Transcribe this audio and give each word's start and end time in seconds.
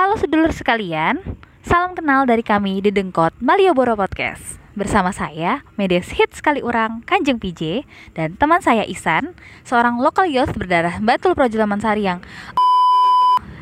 Halo 0.00 0.16
sedulur 0.16 0.48
sekalian, 0.48 1.20
salam 1.60 1.92
kenal 1.92 2.24
dari 2.24 2.40
kami 2.40 2.80
di 2.80 2.88
Dengkot 2.88 3.36
Malioboro 3.36 4.00
Podcast. 4.00 4.56
Bersama 4.72 5.12
saya, 5.12 5.60
Medes 5.76 6.16
Hit 6.16 6.32
sekali 6.32 6.64
orang 6.64 7.04
Kanjeng 7.04 7.36
PJ 7.36 7.84
dan 8.16 8.32
teman 8.40 8.64
saya 8.64 8.88
Isan, 8.88 9.36
seorang 9.60 10.00
lokal 10.00 10.24
youth 10.24 10.56
berdarah 10.56 11.04
Batul 11.04 11.36
Projo 11.36 11.60
Sari 11.60 12.08
yang 12.08 12.24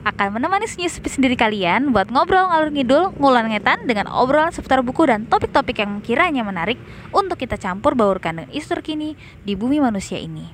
akan 0.07 0.39
menemani 0.39 0.71
senyum 0.71 1.03
sendiri 1.11 1.35
kalian 1.35 1.91
buat 1.91 2.07
ngobrol 2.07 2.47
ngalur 2.55 2.71
ngidul, 2.71 3.19
ngulan 3.19 3.51
ngetan 3.51 3.91
dengan 3.91 4.07
obrolan 4.07 4.55
seputar 4.55 4.87
buku 4.87 5.11
dan 5.11 5.27
topik-topik 5.27 5.83
yang 5.83 5.99
kiranya 6.07 6.47
menarik 6.47 6.79
untuk 7.11 7.35
kita 7.35 7.59
campur 7.59 7.99
baurkan 7.99 8.39
dengan 8.39 8.55
isu 8.55 8.79
terkini 8.79 9.19
di 9.43 9.59
bumi 9.59 9.83
manusia 9.83 10.23
ini. 10.23 10.47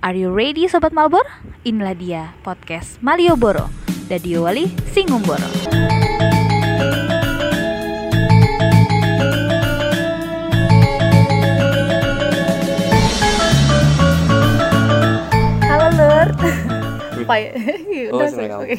Are 0.00 0.16
you 0.16 0.32
ready 0.32 0.64
Sobat 0.64 0.96
Malbor? 0.96 1.28
Inilah 1.68 1.92
dia 1.92 2.22
podcast 2.40 2.96
Malioboro 3.04 3.87
Dadio 4.08 4.42
Wali 4.42 4.64
Singumboro 4.86 5.48
Halo 15.62 15.88
Lur 15.94 16.28
Apa 17.18 17.34
ya? 17.36 17.50
Oh, 18.10 18.18
Assalamualaikum. 18.18 18.62
oke. 18.64 18.76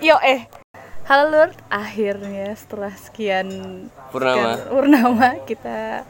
Yo 0.00 0.16
eh 0.20 0.40
Halo 1.04 1.24
Lur, 1.30 1.50
akhirnya 1.68 2.52
setelah 2.52 2.92
sekian 2.94 3.48
Purnama. 4.10 4.56
sekian 4.56 4.68
Purnama 4.68 5.28
kita 5.44 6.04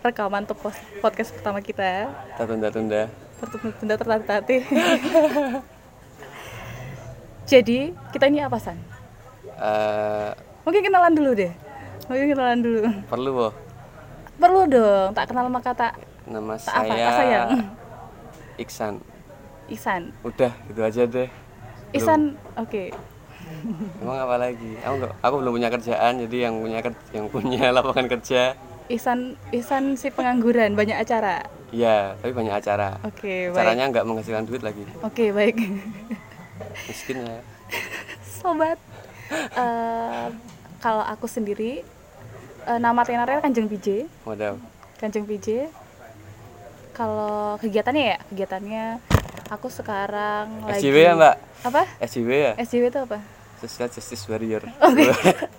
rekaman 0.00 0.44
untuk 0.44 0.58
podcast 0.98 1.30
pertama 1.32 1.60
kita 1.60 2.10
Tak 2.36 2.44
tunda-tunda. 2.46 3.06
tertunda 3.38 3.94
tertatih 3.96 4.62
jadi 7.44 7.78
kita 8.10 8.26
ini 8.26 8.40
apa 8.40 8.56
san 8.56 8.78
Eh, 9.54 10.30
mungkin 10.62 10.82
kenalan 10.82 11.12
dulu 11.12 11.30
deh 11.32 11.52
mungkin 12.04 12.26
kenalan 12.28 12.58
dulu 12.58 12.82
perlu 13.06 13.30
boh. 13.32 13.52
perlu 14.34 14.66
dong 14.66 15.10
tak 15.12 15.28
kenal 15.28 15.46
maka 15.46 15.70
tak 15.70 15.92
Nama 16.22 16.54
tak 16.54 16.72
apa 16.72 16.82
saya 16.84 16.98
tak 17.00 17.14
sayang 17.16 17.48
Iksan. 18.54 18.94
Isan 19.66 20.02
Udah, 20.20 20.52
gitu 20.66 20.80
aja 20.80 21.02
deh. 21.04 21.26
Belum. 21.26 21.94
Isan 21.94 22.20
oke 22.54 22.90
Emang 23.98 24.18
apa 24.18 24.36
lagi? 24.36 24.74
Aku 24.80 24.94
aku 25.14 25.34
belum 25.38 25.52
punya 25.52 25.68
kerjaan, 25.68 26.12
jadi 26.20 26.48
yang 26.48 26.54
punya 26.58 26.78
yang 27.10 27.26
punya 27.26 27.64
lapangan 27.74 28.06
kerja, 28.08 28.54
Isan 28.86 29.34
Isan 29.50 29.94
si 29.94 30.08
pengangguran 30.08 30.72
banyak 30.72 30.96
acara 30.96 31.42
ya, 31.68 32.16
tapi 32.18 32.32
banyak 32.32 32.54
acara. 32.54 32.98
oke 33.02 33.24
baik 33.48 33.56
Caranya 33.56 33.84
nggak 33.88 34.04
menghasilkan 34.04 34.44
duit 34.44 34.60
lagi. 34.60 34.82
oke 34.98 35.24
baik 35.30 35.56
Miskin 36.84 37.16
ya. 37.18 37.38
sobat 38.34 38.78
Eh, 39.32 40.28
kalau 40.78 41.00
aku 41.00 41.24
sendiri 41.24 41.80
eh, 42.62 42.78
nama 42.78 43.00
tenornya 43.00 43.40
Kanjeng 43.40 43.64
PJ 43.64 44.04
Waduh. 44.22 44.60
Kanjeng 44.96 45.24
PJ 45.24 45.72
kalau 46.92 47.56
kegiatannya 47.56 48.04
ya 48.06 48.18
kegiatannya 48.28 48.84
aku 49.48 49.68
sekarang 49.68 50.62
lagi 50.62 50.84
SJW 50.84 50.96
ya 50.98 51.12
mbak? 51.14 51.34
apa 51.62 51.82
SJW 51.98 52.28
ya? 52.28 52.52
SJW 52.58 52.84
itu 52.86 53.00
apa 53.00 53.18
Social 53.56 53.88
Justice 53.88 54.24
Warrior. 54.26 54.68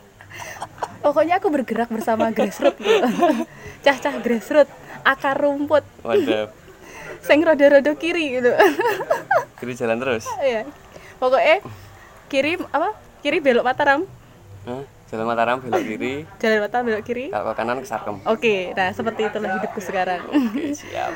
pokoknya 1.04 1.38
aku 1.38 1.50
bergerak 1.50 1.90
bersama 1.90 2.30
grassroots 2.30 2.78
gitu. 2.78 3.08
cah-cah 3.84 4.16
grassroots 4.20 4.72
akar 5.02 5.36
rumput 5.36 5.82
Waduh. 6.00 6.48
sing 7.26 7.42
rodo-rodo 7.42 7.96
kiri 7.96 8.38
gitu 8.38 8.52
Kiri 9.58 9.74
jalan 9.74 9.98
terus. 9.98 10.28
ya 10.38 10.62
pokoknya 11.18 11.62
kiri 12.30 12.58
apa? 12.72 12.96
Kiri 13.24 13.38
belok 13.40 13.66
Mataram 13.66 14.04
Hah? 14.68 14.84
Jalan 15.14 15.30
Mataram 15.30 15.62
belok 15.62 15.86
kiri, 15.86 16.26
jalan 16.42 16.58
Mataram 16.66 16.84
belok 16.90 17.04
kiri. 17.06 17.30
Kalau 17.30 17.46
ke 17.46 17.54
kanan 17.54 17.78
ke 17.78 17.86
Sarkem. 17.86 18.18
oke 18.26 18.56
nah 18.74 18.90
seperti 18.90 19.30
itulah 19.30 19.62
hidupku 19.62 19.78
sekarang. 19.78 20.26
Oke, 20.26 20.74
siap. 20.74 21.14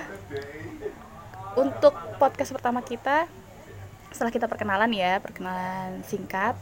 untuk 1.58 1.97
podcast 2.22 2.53
pertama 2.53 2.85
kita 2.85 3.25
setelah 4.13 4.30
kita 4.30 4.46
perkenalan 4.46 4.94
ya 4.94 5.18
perkenalan 5.18 6.06
singkat 6.06 6.53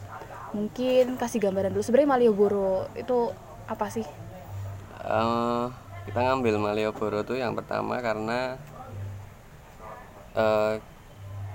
mungkin 0.56 1.20
kasih 1.20 1.44
gambaran 1.44 1.76
dulu. 1.76 1.84
Sebenarnya 1.84 2.10
Malioboro 2.16 2.88
itu 2.96 3.28
apa 3.68 3.92
sih? 3.92 4.08
Eh, 5.04 5.64
kita 6.08 6.18
ngambil 6.24 6.56
Malioboro 6.56 7.20
tuh 7.20 7.36
yang 7.36 7.52
pertama 7.52 8.00
karena 8.00 8.56
eh 10.32 10.80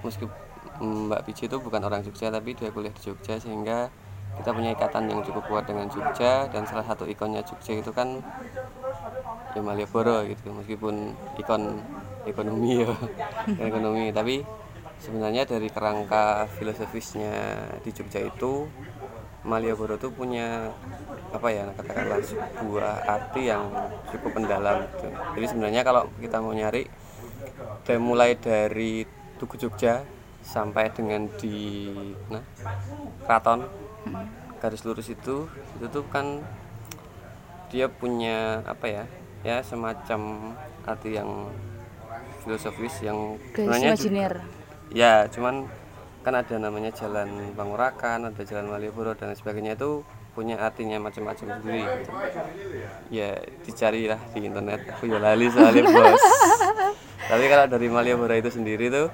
meskipun 0.06 0.51
Mbak 0.82 1.22
Pici 1.30 1.46
itu 1.46 1.58
bukan 1.62 1.82
orang 1.86 2.02
Jogja 2.02 2.34
tapi 2.34 2.58
dia 2.58 2.74
kuliah 2.74 2.94
di 2.94 3.02
Jogja 3.02 3.38
sehingga 3.38 3.90
kita 4.38 4.50
punya 4.56 4.72
ikatan 4.74 5.12
yang 5.12 5.22
cukup 5.22 5.44
kuat 5.52 5.64
dengan 5.68 5.92
Jogja 5.92 6.48
dan 6.50 6.64
salah 6.66 6.86
satu 6.88 7.06
ikonnya 7.06 7.44
Jogja 7.44 7.78
itu 7.78 7.92
kan 7.92 8.24
ya 9.52 9.62
Malioboro 9.62 10.24
gitu 10.26 10.56
meskipun 10.56 11.12
ikon 11.38 11.84
ekonomi 12.24 12.88
ya 12.88 12.96
ekonomi 13.68 14.10
tapi 14.16 14.42
sebenarnya 15.02 15.44
dari 15.44 15.68
kerangka 15.68 16.48
filosofisnya 16.56 17.34
di 17.84 17.92
Jogja 17.92 18.24
itu 18.24 18.70
Malioboro 19.42 19.98
tuh 19.98 20.14
punya 20.14 20.70
apa 21.34 21.48
ya 21.50 21.66
katakanlah 21.74 22.22
sebuah 22.22 23.10
arti 23.10 23.50
yang 23.50 23.66
cukup 24.14 24.38
mendalam 24.38 24.86
gitu. 24.86 25.10
jadi 25.10 25.46
sebenarnya 25.50 25.82
kalau 25.82 26.06
kita 26.22 26.38
mau 26.38 26.54
nyari 26.54 26.86
dari 27.82 28.00
mulai 28.00 28.38
dari 28.38 29.02
Tugu 29.42 29.58
Jogja 29.58 30.21
sampai 30.42 30.90
dengan 30.92 31.30
di 31.38 31.90
nah 32.28 32.44
keraton 33.26 33.70
garis 34.62 34.84
lurus 34.86 35.10
itu 35.10 35.50
itu 35.78 35.86
tuh 35.90 36.06
kan 36.10 36.42
dia 37.72 37.88
punya 37.88 38.62
apa 38.68 38.86
ya 38.86 39.04
ya 39.42 39.64
semacam 39.66 40.54
arti 40.86 41.18
yang 41.18 41.50
filosofis 42.44 42.96
yang 43.06 43.38
sebenarnya 43.54 43.90
imajiner. 43.94 44.34
Ya 44.92 45.26
cuman 45.32 45.66
kan 46.22 46.34
ada 46.38 46.56
namanya 46.62 46.94
jalan 46.94 47.54
Pangurakan 47.58 48.30
ada 48.30 48.42
jalan 48.46 48.70
Malioboro 48.70 49.18
dan 49.18 49.34
sebagainya 49.34 49.74
itu 49.74 50.06
punya 50.32 50.56
artinya 50.62 50.96
macam-macam 50.96 51.60
sendiri 51.60 51.84
gitu. 51.84 52.12
ya 53.12 53.40
dicarilah 53.66 54.20
di 54.32 54.40
internet. 54.48 54.80
Aku 54.96 55.10
ya 55.10 55.18
lali 55.18 55.50
soalnya 55.50 55.84
bos. 55.90 56.24
Tapi 57.32 57.46
kalau 57.48 57.66
dari 57.72 57.88
Malioboro 57.88 58.36
itu 58.36 58.52
sendiri 58.52 58.92
tuh 58.92 59.08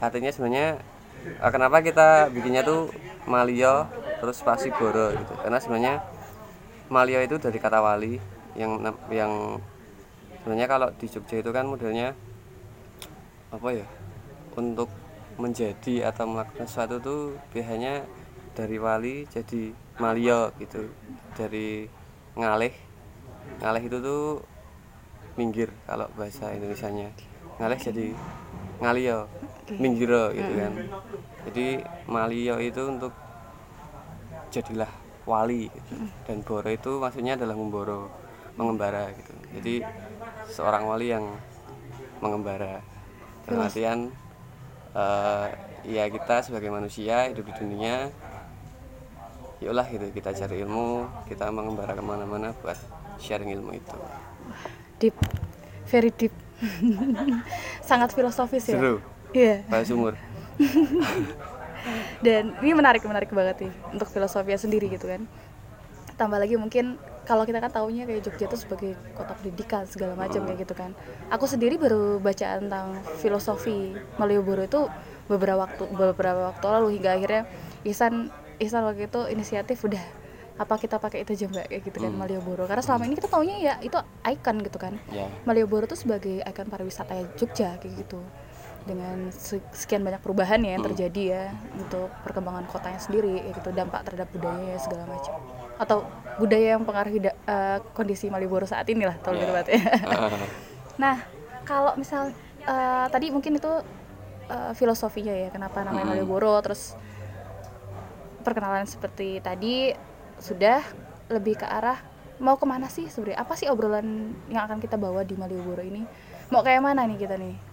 artinya 0.00 0.30
sebenarnya 0.32 0.80
eh, 1.40 1.50
kenapa 1.52 1.80
kita 1.80 2.28
bikinnya 2.32 2.62
tuh 2.62 2.92
Malio 3.26 3.88
terus 4.20 4.40
spasi 4.40 4.72
Boro 4.72 5.12
gitu. 5.12 5.34
Karena 5.40 5.58
sebenarnya 5.58 5.94
Malio 6.88 7.20
itu 7.20 7.36
dari 7.42 7.58
kata 7.58 7.82
wali 7.82 8.16
yang 8.56 8.80
yang 9.12 9.58
sebenarnya 10.40 10.68
kalau 10.70 10.88
di 10.94 11.06
Jogja 11.10 11.42
itu 11.42 11.50
kan 11.50 11.66
modelnya 11.66 12.14
apa 13.50 13.68
ya 13.74 13.86
untuk 14.56 14.88
menjadi 15.36 16.08
atau 16.08 16.24
melakukan 16.24 16.64
sesuatu 16.64 16.96
tuh 17.02 17.20
biasanya 17.52 18.08
dari 18.56 18.80
wali 18.80 19.28
jadi 19.28 19.74
malio 20.00 20.54
gitu. 20.56 20.88
Dari 21.36 21.84
ngalih 22.38 22.72
ngalih 23.60 23.82
itu 23.84 23.98
tuh 24.00 24.24
minggir 25.36 25.68
kalau 25.84 26.08
bahasa 26.16 26.54
Indonesianya. 26.56 27.12
Ngalih 27.60 27.80
jadi 27.80 28.06
ngalio 28.80 29.28
minggiro 29.74 30.30
gitu 30.30 30.52
kan. 30.54 30.72
Jadi 31.50 31.66
malio 32.06 32.56
itu 32.62 32.82
untuk 32.86 33.12
jadilah 34.54 34.90
wali 35.26 35.66
gitu. 35.66 35.94
dan 36.22 36.38
boro 36.46 36.70
itu 36.70 37.02
maksudnya 37.02 37.34
adalah 37.34 37.58
memboro 37.58 38.08
mengembara 38.54 39.10
gitu. 39.10 39.32
Jadi 39.58 39.74
seorang 40.54 40.86
wali 40.86 41.10
yang 41.10 41.26
mengembara. 42.22 42.80
Dalam 43.46 43.66
artian 43.66 43.98
eh, 44.94 45.46
ya 45.86 46.06
kita 46.06 46.46
sebagai 46.46 46.70
manusia 46.70 47.30
hidup 47.30 47.46
di 47.46 47.54
dunia 47.58 48.10
yaulah 49.56 49.88
gitu 49.88 50.12
kita 50.12 50.36
cari 50.36 50.60
ilmu 50.68 51.08
kita 51.32 51.48
mengembara 51.48 51.96
ke 51.96 52.02
mana-mana 52.04 52.54
buat 52.62 52.78
sharing 53.18 53.50
ilmu 53.50 53.76
itu. 53.76 53.98
Deep. 55.02 55.16
Very 55.90 56.10
deep. 56.14 56.34
Sangat 57.88 58.14
filosofis 58.16 58.72
ya? 58.72 58.78
Seru 58.78 59.15
iya. 59.36 59.60
Kayak 59.68 59.86
sumur 59.92 60.14
dan 62.24 62.56
ini 62.64 62.72
menarik 62.72 63.04
menarik 63.04 63.30
banget 63.30 63.68
nih 63.68 63.72
untuk 63.92 64.08
filosofinya 64.10 64.58
sendiri 64.58 64.90
gitu 64.90 65.06
kan. 65.06 65.24
Tambah 66.16 66.40
lagi 66.40 66.56
mungkin 66.56 66.96
kalau 67.28 67.44
kita 67.44 67.60
kan 67.60 67.68
taunya 67.68 68.08
kayak 68.08 68.24
Jogja 68.24 68.48
itu 68.48 68.56
sebagai 68.56 68.96
kota 69.12 69.36
pendidikan 69.36 69.84
segala 69.84 70.16
macam 70.16 70.46
kayak 70.48 70.64
gitu 70.64 70.74
kan. 70.74 70.96
Aku 71.28 71.44
sendiri 71.44 71.76
baru 71.76 72.22
baca 72.22 72.56
tentang 72.56 72.96
filosofi 73.20 73.92
Malioboro 74.16 74.64
itu 74.64 74.88
beberapa 75.28 75.66
waktu 75.66 75.84
beberapa 75.92 76.54
waktu 76.54 76.64
lalu 76.70 76.88
hingga 76.96 77.18
akhirnya 77.18 77.42
Ihsan 77.84 78.30
Ihsan 78.62 78.86
waktu 78.86 79.10
itu 79.10 79.20
inisiatif 79.28 79.82
udah 79.84 80.00
apa 80.56 80.80
kita 80.80 80.96
pakai 80.96 81.28
itu 81.28 81.36
aja 81.36 81.52
mbak 81.52 81.68
kayak 81.68 81.82
gitu 81.84 81.98
kan 82.00 82.12
Malioboro. 82.16 82.64
Karena 82.64 82.80
selama 82.80 83.04
ini 83.04 83.14
kita 83.20 83.28
taunya 83.28 83.60
ya 83.60 83.74
itu 83.84 83.98
ikon 84.24 84.56
gitu 84.64 84.78
kan. 84.80 84.96
Ya. 85.12 85.28
Malioboro 85.44 85.84
tuh 85.84 86.00
sebagai 86.00 86.40
ikon 86.40 86.72
pariwisata 86.72 87.12
Jogja 87.36 87.76
kayak 87.76 88.06
gitu 88.06 88.24
dengan 88.86 89.28
sekian 89.74 90.06
banyak 90.06 90.22
perubahan 90.22 90.62
ya 90.62 90.78
yang 90.78 90.82
hmm. 90.86 90.90
terjadi 90.94 91.22
ya 91.26 91.44
untuk 91.74 92.06
perkembangan 92.22 92.64
kotanya 92.70 93.02
sendiri 93.02 93.42
ya 93.42 93.42
gitu 93.50 93.74
dampak 93.74 94.06
terhadap 94.06 94.30
budayanya 94.30 94.78
segala 94.78 95.04
macam 95.10 95.34
atau 95.76 95.98
budaya 96.40 96.78
yang 96.78 96.86
pengaruhi 96.86 97.18
uh, 97.26 97.82
kondisi 97.92 98.30
Malioboro 98.30 98.64
saat 98.64 98.86
ini 98.88 99.04
lah 99.04 99.18
kalau 99.20 99.36
yeah. 99.36 99.66
ya. 99.66 99.82
nah 101.02 101.16
kalau 101.66 101.98
misal 101.98 102.30
uh, 102.64 103.06
tadi 103.10 103.34
mungkin 103.34 103.58
itu 103.58 103.68
uh, 104.48 104.72
filosofinya 104.72 105.34
ya 105.34 105.48
kenapa 105.50 105.82
namanya 105.82 106.06
hmm. 106.06 106.12
Malioboro 106.16 106.54
terus 106.62 106.94
perkenalan 108.46 108.86
seperti 108.86 109.42
tadi 109.42 109.90
sudah 110.38 110.80
lebih 111.26 111.58
ke 111.58 111.66
arah 111.66 111.98
mau 112.38 112.54
ke 112.54 112.62
mana 112.68 112.86
sih 112.86 113.10
sebenarnya 113.10 113.42
apa 113.42 113.58
sih 113.58 113.66
obrolan 113.66 114.30
yang 114.46 114.70
akan 114.70 114.78
kita 114.78 114.94
bawa 114.94 115.26
di 115.26 115.34
Malioboro 115.34 115.82
ini 115.82 116.06
mau 116.54 116.62
kayak 116.62 116.84
mana 116.84 117.02
nih 117.02 117.18
kita 117.18 117.34
nih 117.34 117.65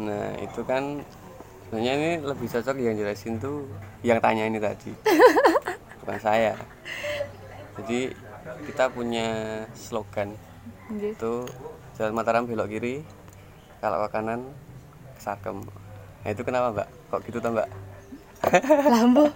nah 0.00 0.32
itu 0.40 0.60
kan 0.64 1.04
sebenarnya 1.68 1.92
ini 1.94 2.10
lebih 2.24 2.48
cocok 2.48 2.76
yang 2.80 2.96
jelasin 2.96 3.36
tuh 3.36 3.68
yang 4.00 4.18
tanya 4.18 4.48
ini 4.48 4.58
tadi. 4.58 4.90
Bukan 6.02 6.18
saya. 6.18 6.56
Jadi 7.78 8.10
kita 8.66 8.90
punya 8.90 9.62
slogan. 9.76 10.34
Okay. 10.90 11.14
itu 11.14 11.46
jalan 11.94 12.18
Mataram 12.18 12.50
belok 12.50 12.66
kiri 12.66 13.06
kalau 13.78 14.02
ke 14.02 14.08
kanan 14.10 14.42
ke 15.14 15.20
Sarkem. 15.22 15.62
Nah 16.26 16.30
itu 16.34 16.42
kenapa 16.42 16.74
mbak? 16.74 16.88
Kok 17.14 17.20
gitu 17.30 17.38
tuh 17.38 17.54
mbak? 17.54 17.70
Lampu 18.90 19.30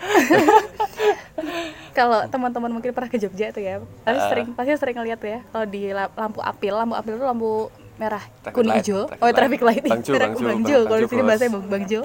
kalau 1.98 2.26
teman-teman 2.26 2.70
mungkin 2.74 2.90
pernah 2.90 3.06
ke 3.06 3.22
Jogja 3.22 3.54
tuh 3.54 3.62
ya 3.62 3.78
pasti 4.02 4.18
uh, 4.18 4.28
sering 4.32 4.48
pasti 4.56 4.70
sering 4.74 4.96
ngeliat 4.98 5.20
ya 5.22 5.38
kalau 5.52 5.66
di 5.68 5.94
lampu 5.94 6.40
apil 6.42 6.74
lampu 6.74 6.94
apil 6.98 7.14
itu 7.20 7.24
lampu 7.24 7.52
merah 7.94 8.24
kuning 8.50 8.74
hijau 8.82 9.06
oh 9.06 9.30
traffic 9.30 9.62
light 9.62 9.84
bang 9.86 10.02
Jo, 10.02 10.12
bang 10.18 10.32
bang 10.34 10.60
Jo. 10.66 10.78
kalau 10.86 10.98
di 10.98 11.08
sini 11.10 11.22
bahasanya 11.22 11.50
bang, 11.54 11.64
bang 11.70 11.84
Jo 11.86 12.00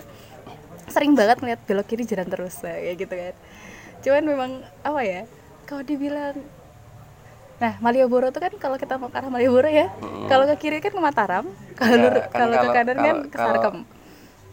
sering 0.90 1.14
banget 1.14 1.38
ngeliat 1.42 1.62
belok 1.66 1.86
kiri 1.86 2.04
jalan 2.06 2.28
terus 2.30 2.56
nah, 2.66 2.74
kayak 2.78 2.96
gitu 2.98 3.14
kan 3.14 3.36
cuman 4.00 4.24
memang 4.26 4.52
apa 4.86 5.02
ya 5.06 5.22
kalau 5.66 5.84
dibilang 5.86 6.38
Nah, 7.60 7.76
Malioboro 7.84 8.32
itu 8.32 8.40
kan 8.40 8.56
kalau 8.56 8.80
kita 8.80 8.96
mau 8.96 9.12
ke 9.12 9.20
arah 9.20 9.28
Malioboro 9.28 9.68
ya, 9.68 9.92
hmm. 9.92 10.32
kalau 10.32 10.48
ke 10.48 10.56
kiri 10.56 10.80
kan 10.80 10.96
ke 10.96 11.02
Mataram, 11.04 11.46
kalau 11.76 12.08
ya, 12.08 12.24
kan 12.32 12.32
kalau 12.32 12.56
ke 12.56 12.68
kanan 12.72 12.98
kan 13.04 13.18
ke 13.28 13.36
Sarkem. 13.36 13.76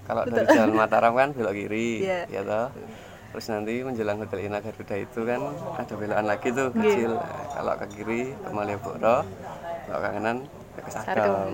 Kalau 0.06 0.22
dari 0.26 0.46
jalan 0.50 0.74
Mataram 0.74 1.12
kan 1.14 1.28
belok 1.30 1.54
kiri, 1.54 2.02
yeah. 2.02 2.26
ya 2.26 2.42
toh. 2.42 2.74
Terus 3.30 3.46
nanti 3.54 3.74
menjelang 3.86 4.18
Hotel 4.18 4.50
Ina 4.50 4.58
Garuda 4.58 4.96
itu 4.98 5.20
kan 5.22 5.40
ada 5.78 5.94
belokan 5.94 6.26
lagi 6.26 6.48
tuh 6.50 6.66
yeah. 6.66 6.82
kecil. 6.82 7.10
Nah, 7.14 7.46
kalau 7.54 7.74
ke 7.78 7.86
kiri 7.94 8.20
ke 8.34 8.50
Malioboro, 8.50 9.16
kalau 9.86 9.98
ke 10.02 10.08
kanan 10.10 10.36
Sarkem. 10.88 11.52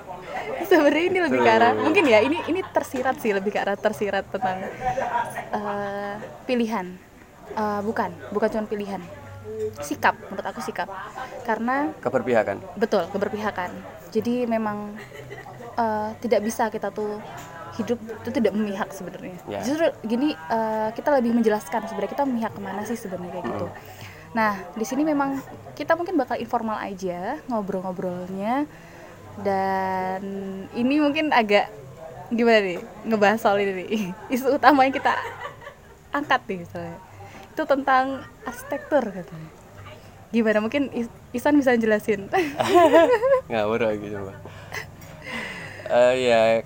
Sebenarnya 0.70 1.04
ini 1.10 1.18
lebih 1.24 1.40
ke 1.42 1.50
arah 1.50 1.72
mungkin 1.74 2.04
ya 2.06 2.18
ini 2.22 2.38
ini 2.46 2.60
tersirat 2.62 3.18
sih 3.18 3.34
lebih 3.34 3.50
ke 3.54 3.58
arah 3.58 3.76
tersirat 3.78 4.26
tentang 4.30 4.58
uh, 5.54 6.14
pilihan. 6.44 6.86
Uh, 7.50 7.82
bukan, 7.82 8.14
bukan 8.30 8.46
cuma 8.46 8.64
pilihan 8.70 9.02
sikap 9.80 10.16
menurut 10.28 10.46
aku 10.46 10.60
sikap 10.64 10.88
karena 11.44 11.92
keberpihakan 12.00 12.62
betul 12.76 13.04
keberpihakan 13.12 13.70
jadi 14.10 14.48
memang 14.48 14.96
uh, 15.78 16.10
tidak 16.18 16.40
bisa 16.44 16.68
kita 16.72 16.90
tuh 16.90 17.20
hidup 17.78 17.98
itu 18.02 18.30
tidak 18.34 18.52
memihak 18.52 18.88
sebenarnya 18.90 19.36
yeah. 19.46 19.62
justru 19.62 19.88
gini 20.04 20.34
uh, 20.50 20.90
kita 20.92 21.14
lebih 21.16 21.32
menjelaskan 21.38 21.86
sebenarnya 21.86 22.12
kita 22.12 22.24
memihak 22.26 22.52
ke 22.52 22.60
mana 22.60 22.82
sih 22.84 22.98
sebenarnya 22.98 23.40
kayak 23.40 23.46
gitu 23.46 23.66
mm. 23.70 23.99
Nah 24.30 24.54
di 24.78 24.86
sini 24.86 25.02
memang 25.02 25.42
kita 25.80 25.96
mungkin 25.96 26.20
bakal 26.20 26.36
informal 26.36 26.76
aja 26.76 27.40
ngobrol-ngobrolnya. 27.48 28.68
Dan 29.40 30.22
ini 30.76 31.00
mungkin 31.00 31.32
agak 31.32 31.72
gimana 32.28 32.60
nih 32.60 32.78
ngebahas 33.08 33.40
soal 33.40 33.64
ini 33.64 33.72
nih. 33.72 33.88
Isu 34.36 34.60
utama 34.60 34.84
yang 34.84 34.92
kita 34.92 35.16
angkat 36.12 36.44
nih 36.44 36.58
misalnya. 36.68 36.98
Itu 37.56 37.62
tentang 37.64 38.20
arsitektur 38.44 39.08
katanya. 39.08 39.50
Gimana? 40.30 40.58
Mungkin 40.62 40.92
Isan 41.32 41.56
bisa 41.56 41.74
jelasin. 41.80 42.28
Ngawur 43.50 43.80
lagi 43.88 44.06
coba. 44.12 44.34
Uh, 45.90 46.14
ya 46.14 46.62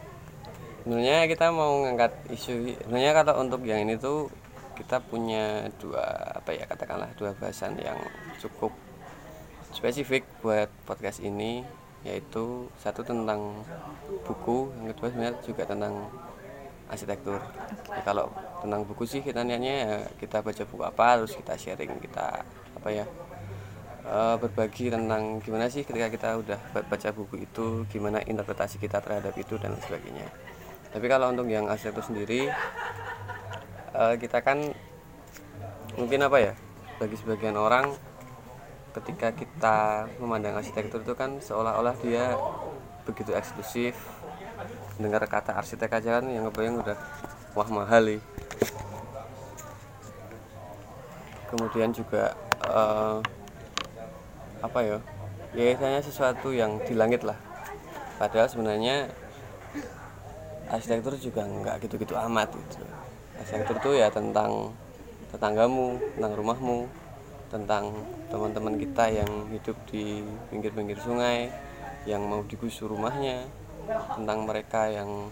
sebenarnya 0.84 1.24
kita 1.32 1.48
mau 1.48 1.80
ngangkat 1.80 2.12
isu 2.28 2.76
sebenarnya 2.76 3.12
kalau 3.16 3.40
untuk 3.40 3.64
yang 3.64 3.88
ini 3.88 3.96
tuh 3.96 4.28
kita 4.74 5.00
punya 5.02 5.70
dua 5.78 6.02
apa 6.38 6.50
ya 6.50 6.66
katakanlah 6.66 7.10
dua 7.14 7.34
bahasan 7.38 7.78
yang 7.78 7.98
cukup 8.42 8.74
spesifik 9.74 10.26
buat 10.42 10.70
podcast 10.86 11.22
ini 11.22 11.66
yaitu 12.04 12.68
satu 12.78 13.00
tentang 13.00 13.64
buku 14.28 14.68
yang 14.76 14.92
kedua 14.92 15.08
sebenarnya 15.08 15.34
juga 15.40 15.62
tentang 15.64 15.94
arsitektur. 16.84 17.40
Ya, 17.88 18.02
kalau 18.04 18.28
tentang 18.60 18.84
buku 18.84 19.08
sih 19.08 19.24
kita 19.24 19.40
niatnya 19.40 19.74
ya 19.74 19.96
kita 20.20 20.44
baca 20.44 20.62
buku 20.68 20.82
apa 20.84 21.06
terus 21.16 21.32
kita 21.32 21.56
sharing 21.56 21.96
kita 21.96 22.44
apa 22.76 22.88
ya 22.92 23.08
uh, 24.04 24.36
berbagi 24.36 24.92
tentang 24.92 25.40
gimana 25.40 25.72
sih 25.72 25.82
ketika 25.82 26.12
kita 26.12 26.28
udah 26.44 26.60
baca 26.76 27.08
buku 27.16 27.48
itu 27.48 27.88
gimana 27.88 28.20
interpretasi 28.20 28.76
kita 28.76 29.00
terhadap 29.00 29.32
itu 29.40 29.56
dan 29.56 29.72
sebagainya. 29.80 30.28
Tapi 30.92 31.06
kalau 31.10 31.32
untuk 31.32 31.50
yang 31.50 31.66
arsitektur 31.66 32.06
sendiri 32.06 32.52
uh, 33.94 34.14
kita 34.18 34.42
kan 34.42 34.74
mungkin 35.94 36.26
apa 36.26 36.38
ya 36.42 36.52
bagi 36.98 37.14
sebagian 37.18 37.54
orang 37.54 37.94
ketika 38.94 39.34
kita 39.34 40.06
memandang 40.22 40.54
arsitektur 40.58 41.02
itu 41.02 41.14
kan 41.18 41.42
seolah-olah 41.42 41.94
dia 41.98 42.38
begitu 43.02 43.34
eksklusif 43.34 43.98
dengar 44.98 45.26
kata 45.26 45.58
arsitek 45.58 45.98
aja 45.98 46.22
kan 46.22 46.30
yang 46.30 46.46
ngebayang 46.46 46.78
udah 46.78 46.94
wah 47.58 47.68
mahal 47.70 48.02
nih. 48.06 48.22
Kemudian 51.50 51.90
juga 51.94 52.34
uh, 52.66 53.18
apa 54.62 54.78
ya 54.82 54.98
biasanya 55.54 56.00
sesuatu 56.02 56.54
yang 56.54 56.78
di 56.86 56.94
langit 56.94 57.26
lah. 57.26 57.38
Padahal 58.18 58.46
sebenarnya 58.46 59.10
arsitektur 60.70 61.18
juga 61.18 61.42
nggak 61.42 61.82
gitu-gitu 61.86 62.14
amat 62.14 62.54
gitu 62.54 62.86
arsitektur 63.44 63.76
itu 63.76 63.90
ya 64.00 64.08
tentang 64.08 64.72
tetanggamu 65.28 66.00
tentang 66.16 66.32
rumahmu 66.32 66.88
tentang 67.52 67.92
teman-teman 68.32 68.80
kita 68.80 69.04
yang 69.12 69.30
hidup 69.52 69.76
di 69.92 70.24
pinggir-pinggir 70.48 70.96
sungai 70.96 71.52
yang 72.08 72.24
mau 72.24 72.40
digusur 72.48 72.88
rumahnya 72.88 73.44
tentang 74.16 74.48
mereka 74.48 74.88
yang 74.88 75.28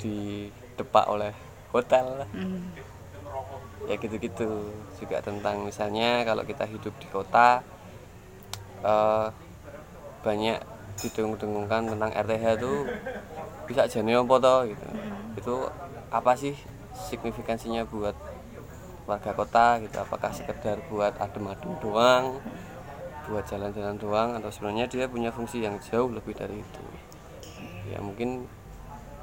didepak 0.00 1.04
oleh 1.12 1.36
hotel 1.76 2.24
mm. 2.32 2.72
ya 3.84 4.00
gitu-gitu 4.00 4.72
juga 4.96 5.20
tentang 5.20 5.68
misalnya 5.68 6.24
kalau 6.24 6.40
kita 6.40 6.64
hidup 6.64 6.96
di 6.96 7.08
kota 7.12 7.60
uh, 8.80 9.28
banyak 10.24 10.56
didengung-dengungkan 11.04 11.84
tentang 11.84 12.10
RTH 12.16 12.44
itu 12.60 12.72
bisa 13.68 13.84
jadi 13.86 14.20
apa 14.20 14.34
toh 14.40 14.60
gitu 14.68 14.86
hmm. 14.88 15.38
itu 15.38 15.54
apa 16.10 16.32
sih 16.36 16.52
signifikansinya 16.94 17.86
buat 17.86 18.14
warga 19.08 19.32
kota 19.34 19.82
gitu. 19.82 19.96
Apakah 19.98 20.30
sekedar 20.30 20.78
buat 20.86 21.16
adem-adem 21.18 21.74
doang 21.82 22.38
buat 23.30 23.46
jalan-jalan 23.46 23.94
doang 23.94 24.30
atau 24.34 24.50
sebenarnya 24.50 24.90
dia 24.90 25.06
punya 25.06 25.30
fungsi 25.30 25.62
yang 25.62 25.78
jauh 25.78 26.10
lebih 26.10 26.34
dari 26.34 26.58
itu? 26.58 26.84
Ya 27.90 28.02
mungkin 28.02 28.50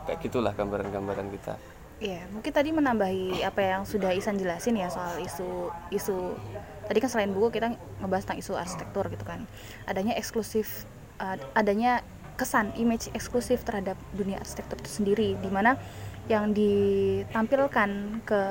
kayak 0.07 0.24
gitulah 0.24 0.55
gambaran-gambaran 0.55 1.27
kita. 1.36 1.59
Iya, 1.97 2.29
mungkin 2.29 2.53
tadi 2.53 2.69
menambahi 2.69 3.41
apa 3.41 3.57
yang 3.57 3.81
sudah 3.81 4.13
Isan 4.13 4.38
jelasin 4.38 4.77
ya 4.77 4.86
soal 4.86 5.17
isu 5.17 5.74
isu 5.89 6.38
tadi 6.86 7.01
kan 7.01 7.09
selain 7.09 7.33
buku 7.33 7.57
kita 7.57 7.74
ngebahas 8.00 8.24
tentang 8.24 8.39
isu 8.39 8.53
arsitektur 8.53 9.09
gitu 9.09 9.25
kan. 9.25 9.50
Adanya 9.89 10.13
eksklusif 10.13 10.86
uh, 11.17 11.41
adanya 11.57 12.05
kesan 12.38 12.69
image 12.77 13.09
eksklusif 13.17 13.65
terhadap 13.65 13.97
dunia 14.13 14.38
arsitektur 14.38 14.77
itu 14.77 15.01
sendiri 15.01 15.33
di 15.41 15.50
mana 15.50 15.81
yang 16.27 16.51
ditampilkan 16.51 17.89
ke 18.27 18.41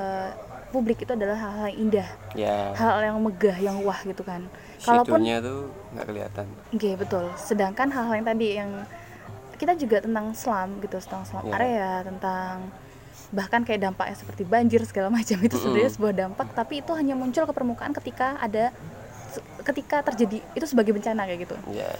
publik 0.73 0.99
itu 1.07 1.11
adalah 1.15 1.37
hal-hal 1.39 1.65
yang 1.71 1.79
indah, 1.87 2.09
yeah. 2.35 2.75
hal, 2.75 2.99
hal 2.99 3.01
yang 3.13 3.17
megah, 3.23 3.57
yang 3.57 3.77
wah 3.87 3.97
gitu 4.03 4.21
kan. 4.25 4.43
Kalaupun 4.83 5.23
tuh 5.23 5.71
nggak 5.95 6.05
kelihatan. 6.05 6.45
Oke 6.73 6.75
okay, 6.75 6.93
betul. 6.99 7.25
Sedangkan 7.39 7.87
hal-hal 7.87 8.19
yang 8.19 8.27
tadi 8.27 8.47
yang 8.59 8.71
kita 9.57 9.73
juga 9.79 10.03
tentang 10.03 10.35
slum 10.35 10.83
gitu, 10.83 10.99
tentang 10.99 11.23
slum 11.23 11.45
yeah. 11.47 11.57
area, 11.57 11.91
tentang 12.03 12.67
bahkan 13.31 13.63
kayak 13.63 13.83
dampaknya 13.91 14.15
seperti 14.19 14.43
banjir 14.43 14.81
segala 14.83 15.07
macam 15.17 15.37
itu 15.39 15.55
sebenarnya 15.55 15.91
sebuah 15.95 16.13
dampak, 16.13 16.47
tapi 16.51 16.83
itu 16.83 16.91
hanya 16.97 17.15
muncul 17.15 17.47
ke 17.47 17.53
permukaan 17.55 17.95
ketika 17.95 18.35
ada 18.43 18.75
ketika 19.63 20.01
terjadi 20.01 20.41
itu 20.55 20.65
sebagai 20.65 20.91
bencana 20.91 21.23
kayak 21.29 21.47
gitu. 21.47 21.55
Yeah 21.71 21.95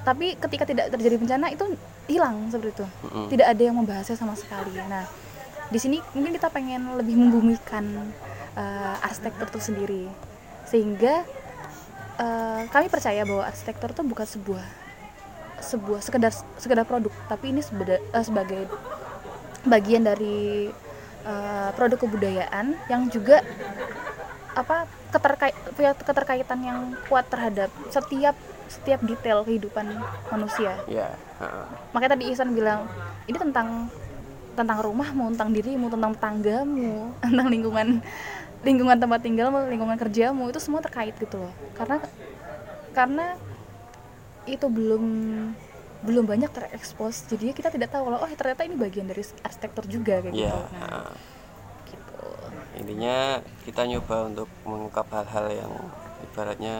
tapi 0.00 0.36
ketika 0.36 0.64
tidak 0.64 0.86
terjadi 0.92 1.16
bencana 1.20 1.52
itu 1.52 1.64
hilang 2.10 2.50
seperti 2.50 2.82
itu. 2.82 2.86
Mm-hmm. 2.86 3.26
tidak 3.30 3.46
ada 3.46 3.62
yang 3.62 3.76
membahasnya 3.78 4.16
sama 4.18 4.34
sekali. 4.34 4.74
Nah 4.90 5.06
di 5.70 5.78
sini 5.78 6.02
mungkin 6.12 6.34
kita 6.34 6.50
pengen 6.50 6.98
lebih 6.98 7.14
membumikan 7.14 7.86
uh, 8.58 9.06
arsitektur 9.06 9.46
itu 9.54 9.60
sendiri. 9.62 10.04
Sehingga 10.66 11.22
uh, 12.18 12.62
kami 12.68 12.90
percaya 12.90 13.22
bahwa 13.22 13.46
arsitektur 13.46 13.94
itu 13.94 14.02
bukan 14.02 14.26
sebuah 14.26 14.66
sebuah 15.60 16.00
sekedar 16.00 16.32
sekedar 16.56 16.88
produk 16.88 17.12
tapi 17.28 17.52
ini 17.52 17.60
sebeda, 17.60 18.00
eh, 18.00 18.24
sebagai 18.24 18.64
bagian 19.68 20.08
dari 20.08 20.72
eh, 21.20 21.70
produk 21.76 22.00
kebudayaan 22.00 22.72
yang 22.88 23.12
juga 23.12 23.44
apa 24.56 24.88
keterkait 25.12 25.54
punya 25.76 25.92
keterkaitan 25.94 26.60
yang 26.64 26.78
kuat 27.06 27.28
terhadap 27.28 27.70
setiap 27.92 28.34
setiap 28.70 29.02
detail 29.02 29.42
kehidupan 29.42 29.90
manusia. 30.30 30.78
Ya 30.86 31.10
heeh. 31.42 31.66
makanya 31.90 32.14
tadi 32.14 32.30
Ihsan 32.30 32.54
bilang 32.54 32.86
ini 33.26 33.34
tentang 33.34 33.90
tentang 34.54 34.78
rumahmu 34.78 35.34
tentang 35.34 35.50
dirimu 35.50 35.90
tentang 35.90 36.12
tanggamu 36.14 37.10
tentang 37.26 37.46
lingkungan 37.50 37.88
lingkungan 38.60 38.96
tempat 39.00 39.20
tinggalmu 39.24 39.66
lingkungan 39.66 39.98
kerjamu 39.98 40.52
itu 40.52 40.62
semua 40.62 40.78
terkait 40.78 41.16
gitu 41.18 41.42
loh. 41.42 41.52
Karena 41.74 41.98
karena 42.94 43.26
itu 44.46 44.66
belum 44.70 45.04
belum 46.00 46.24
banyak 46.24 46.48
terekspos 46.48 47.28
jadi 47.28 47.52
kita 47.52 47.68
tidak 47.68 47.92
tahu 47.92 48.08
kalau 48.08 48.24
oh 48.24 48.30
ternyata 48.32 48.64
ini 48.64 48.72
bagian 48.72 49.04
dari 49.04 49.20
arsitektur 49.44 49.84
juga 49.84 50.24
kayak 50.24 50.32
ya 50.32 50.48
gitu. 50.48 50.60
Nah 50.80 51.12
gitu. 51.84 52.24
Intinya 52.80 53.16
kita 53.68 53.82
nyoba 53.84 54.16
untuk 54.32 54.48
mengungkap 54.64 55.06
hal-hal 55.12 55.46
yang 55.52 55.72
ibaratnya 56.24 56.76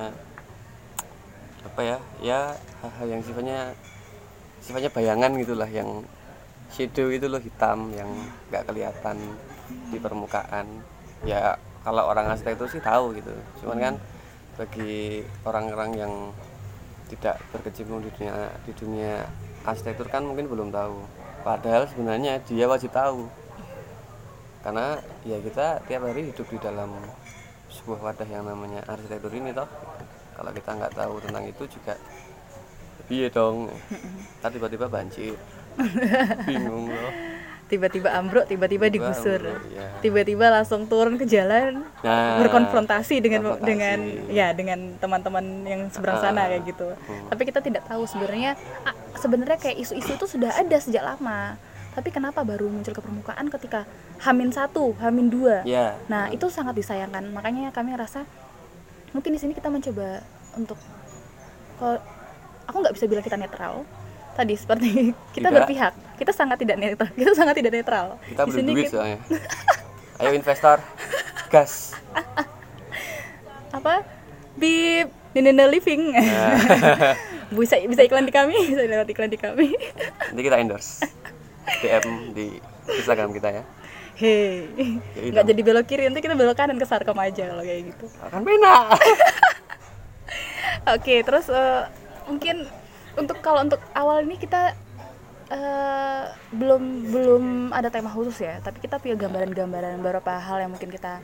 apa 1.60 1.80
ya 1.84 1.98
ya 2.24 2.40
hal-hal 2.80 3.06
yang 3.06 3.22
sifatnya 3.24 3.76
sifatnya 4.60 4.90
bayangan 4.92 5.36
gitulah 5.36 5.68
yang 5.68 6.04
shadow 6.70 7.10
itu 7.10 7.26
loh 7.26 7.42
hitam 7.42 7.90
yang 7.92 8.08
nggak 8.48 8.64
kelihatan 8.70 9.16
di 9.90 9.98
permukaan. 9.98 10.66
Ya 11.26 11.58
kalau 11.82 12.06
orang 12.06 12.30
arsitektur 12.30 12.70
sih 12.70 12.80
tahu 12.80 13.18
gitu. 13.18 13.34
Cuman 13.62 13.78
kan 13.82 13.94
bagi 14.54 15.26
orang-orang 15.42 15.90
yang 15.98 16.12
tidak 17.10 17.42
berkecimpung 17.50 18.06
di 18.06 18.10
dunia 18.14 18.54
di 18.62 18.72
dunia 18.78 19.26
arsitektur 19.66 20.06
kan 20.06 20.22
mungkin 20.22 20.46
belum 20.46 20.70
tahu. 20.70 21.02
Padahal 21.42 21.90
sebenarnya 21.90 22.38
dia 22.46 22.70
wajib 22.70 22.94
tahu. 22.94 23.26
Karena 24.60 25.00
ya 25.26 25.40
kita 25.40 25.82
tiap 25.88 26.04
hari 26.04 26.30
hidup 26.30 26.46
di 26.46 26.58
dalam 26.60 26.92
sebuah 27.72 28.12
wadah 28.12 28.28
yang 28.28 28.44
namanya 28.44 28.84
arsitektur 28.84 29.32
ini 29.32 29.56
toh 29.56 29.66
kalau 30.40 30.50
kita 30.50 30.70
nggak 30.72 30.94
tahu 30.96 31.14
tentang 31.20 31.44
itu 31.44 31.64
juga 31.68 31.94
iya 33.06 33.28
dong? 33.28 33.68
Ntar 34.40 34.50
tiba-tiba 34.50 34.86
banjir. 34.86 35.36
Bingung 36.48 36.88
loh. 36.88 37.12
Tiba-tiba 37.66 38.10
ambruk 38.10 38.46
tiba-tiba 38.46 38.86
digusur. 38.86 39.38
ambruk, 39.38 39.62
ya. 39.70 39.86
tiba-tiba 40.00 40.46
langsung 40.48 40.86
turun 40.86 41.14
ke 41.14 41.22
jalan 41.22 41.86
Nah, 42.02 42.38
berkonfrontasi 42.40 43.20
dengan 43.20 43.46
konfrontasi. 43.46 43.66
dengan 43.68 43.98
ya 44.26 44.50
dengan 44.50 44.94
teman-teman 44.96 45.44
yang 45.62 45.86
seberang 45.86 46.18
Ah, 46.18 46.22
sana 46.24 46.50
kayak 46.50 46.66
gitu. 46.66 46.88
hmm. 46.90 47.30
tapi 47.30 47.42
kita 47.46 47.60
tidak 47.60 47.82
tahu 47.84 48.02
sebenarnya 48.06 48.58
ah, 48.82 48.94
sebenarnya 49.14 49.54
kayak 49.54 49.76
isu-isu 49.78 50.14
itu 50.14 50.26
sudah 50.26 50.50
ada 50.50 50.76
sejak 50.78 51.04
lama. 51.04 51.54
Tapi 51.90 52.08
kenapa 52.10 52.42
baru 52.42 52.66
muncul 52.66 52.90
ke 52.90 53.02
permukaan 53.02 53.50
ketika 53.50 53.82
hamin 54.22 54.50
satu 54.50 54.94
hamin 54.98 55.26
dua 55.26 55.62
ya 55.62 55.98
nah 56.06 56.26
itu 56.26 56.46
sangat 56.46 56.74
disayangkan. 56.74 57.26
Makanya 57.30 57.70
kami 57.70 57.94
rasa 57.94 58.22
mungkin 59.10 59.30
di 59.30 59.40
sini 59.40 59.52
kita 59.52 59.66
mencoba 59.66 60.22
untuk 60.54 60.78
kalau 61.76 61.98
aku 62.64 62.76
nggak 62.78 62.94
bisa 62.94 63.06
bilang 63.06 63.24
kita 63.24 63.34
netral. 63.34 63.82
Tadi 64.30 64.54
seperti 64.54 65.10
kita 65.36 65.48
Tidak. 65.48 65.56
berpihak. 65.62 65.92
Kita 66.16 66.32
sangat 66.32 66.56
tidak 66.58 66.76
netral. 66.76 67.08
Kita 67.18 67.32
sangat 67.32 67.54
tidak 67.56 67.72
netral. 67.74 68.06
Kita 68.22 68.42
Di 68.44 68.52
sini 68.52 68.70
duit 68.70 68.86
kita- 68.86 68.96
soalnya. 68.96 69.18
Ayo 70.20 70.30
investor 70.32 70.76
gas. 71.48 71.96
Apa? 73.70 74.04
Bib 74.54 75.08
Nina 75.32 75.64
living. 75.64 76.12
Nah, 76.12 77.16
bisa 77.48 77.80
bisa 77.80 78.02
iklan 78.04 78.26
di 78.26 78.34
kami. 78.34 78.52
Bisa 78.68 78.84
lewat 78.84 79.08
iklan 79.08 79.30
di 79.30 79.38
kami. 79.38 79.72
Nanti 80.28 80.42
kita 80.42 80.60
endorse. 80.60 81.06
DM 81.80 82.06
di 82.34 82.46
Instagram 82.90 83.30
kita 83.30 83.48
ya 83.50 83.62
hei. 84.18 84.66
Ya, 85.14 85.28
nggak 85.30 85.46
jadi 85.52 85.60
belok 85.62 85.86
kiri 85.86 86.02
nanti 86.08 86.24
kita 86.24 86.34
belok 86.34 86.56
kanan 86.56 86.80
ke 86.80 86.86
Sarkom 86.86 87.18
aja 87.18 87.50
kalau 87.50 87.62
kayak 87.62 87.94
gitu. 87.94 88.06
Akan 88.24 88.42
penak 88.42 88.96
oke 90.96 91.14
terus 91.26 91.46
eh, 91.52 91.82
mungkin 92.26 92.66
untuk 93.18 93.38
kalau 93.44 93.60
untuk 93.62 93.82
awal 93.92 94.24
ini 94.24 94.40
kita 94.40 94.72
eh, 95.52 96.24
belum 96.54 96.82
belum 97.12 97.44
ada 97.76 97.92
tema 97.92 98.10
khusus 98.10 98.40
ya. 98.42 98.58
Tapi 98.64 98.80
kita 98.82 98.98
punya 98.98 99.14
gambaran-gambaran 99.14 100.00
beberapa 100.00 100.38
hal 100.38 100.64
yang 100.64 100.72
mungkin 100.72 100.90
kita 100.90 101.20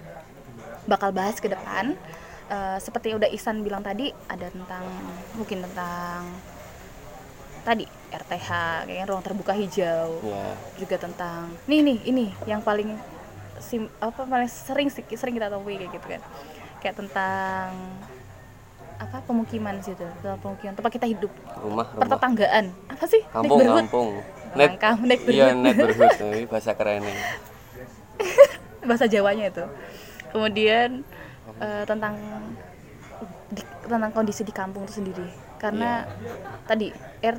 bakal 0.86 1.10
bahas 1.10 1.40
ke 1.42 1.50
depan. 1.50 1.98
Eh, 2.46 2.78
seperti 2.78 3.10
udah 3.18 3.26
Isan 3.26 3.66
bilang 3.66 3.82
tadi 3.82 4.14
ada 4.30 4.46
tentang 4.46 4.86
mungkin 5.34 5.66
tentang 5.66 6.30
tadi 7.66 7.82
RTH 8.14 8.50
kayaknya 8.86 9.04
ruang 9.10 9.24
terbuka 9.26 9.50
hijau. 9.50 10.22
Ya 10.22 10.54
juga 10.78 10.96
tentang 11.02 11.50
nih 11.66 11.82
nih 11.82 11.98
ini 12.06 12.26
yang 12.46 12.62
paling 12.62 12.94
sim, 13.58 13.90
apa 13.98 14.22
paling 14.22 14.46
sering 14.46 14.86
sering 14.86 15.34
kita 15.34 15.50
temui 15.50 15.74
kayak 15.74 15.90
gitu 15.90 16.06
kan. 16.06 16.22
Kayak 16.78 16.94
tentang 17.02 17.74
apa 18.96 19.20
pemukiman 19.26 19.76
situ 19.82 20.06
tentang 20.22 20.38
pemukiman 20.38 20.78
tempat 20.78 20.92
kita 20.94 21.06
hidup. 21.10 21.32
Rumah 21.58 21.90
rumah. 21.90 22.06
Pertetanggaan 22.06 22.64
apa 22.86 23.04
sih? 23.10 23.22
Kampung 23.34 23.58
neighborhood. 23.58 23.82
kampung. 23.90 24.08
Langkah, 24.56 24.94
iya 25.02 25.50
neighborhood. 25.52 25.58
neighborhood 25.66 26.14
nah, 26.16 26.30
ini 26.32 26.46
bahasa 26.46 26.70
kerennya. 26.78 27.14
Bahasa 28.86 29.10
Jawanya 29.10 29.50
itu. 29.50 29.64
Kemudian 30.30 31.02
eh, 31.58 31.84
tentang 31.84 32.14
di- 33.50 33.68
tentang 33.82 34.14
kondisi 34.14 34.46
di 34.46 34.54
kampung 34.54 34.86
itu 34.86 35.02
sendiri 35.02 35.45
karena 35.66 36.06
tadi 36.62 36.94
R, 37.20 37.36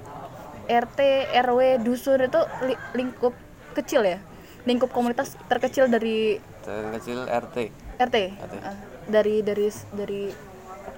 RT 0.67 0.99
RW 1.39 1.59
dusun 1.79 2.19
itu 2.21 2.37
li- 2.61 2.81
lingkup 2.93 3.31
kecil 3.73 4.03
ya? 4.03 4.19
Lingkup 4.63 4.91
komunitas 4.91 5.39
terkecil 5.47 5.87
dari 5.87 6.35
dari 6.59 6.87
kecil 6.93 7.23
RT 7.23 7.57
RT, 7.97 8.15
RT. 8.35 8.55
eh, 8.59 8.77
dari 9.07 9.35
dari 9.39 9.65
dari 9.89 10.21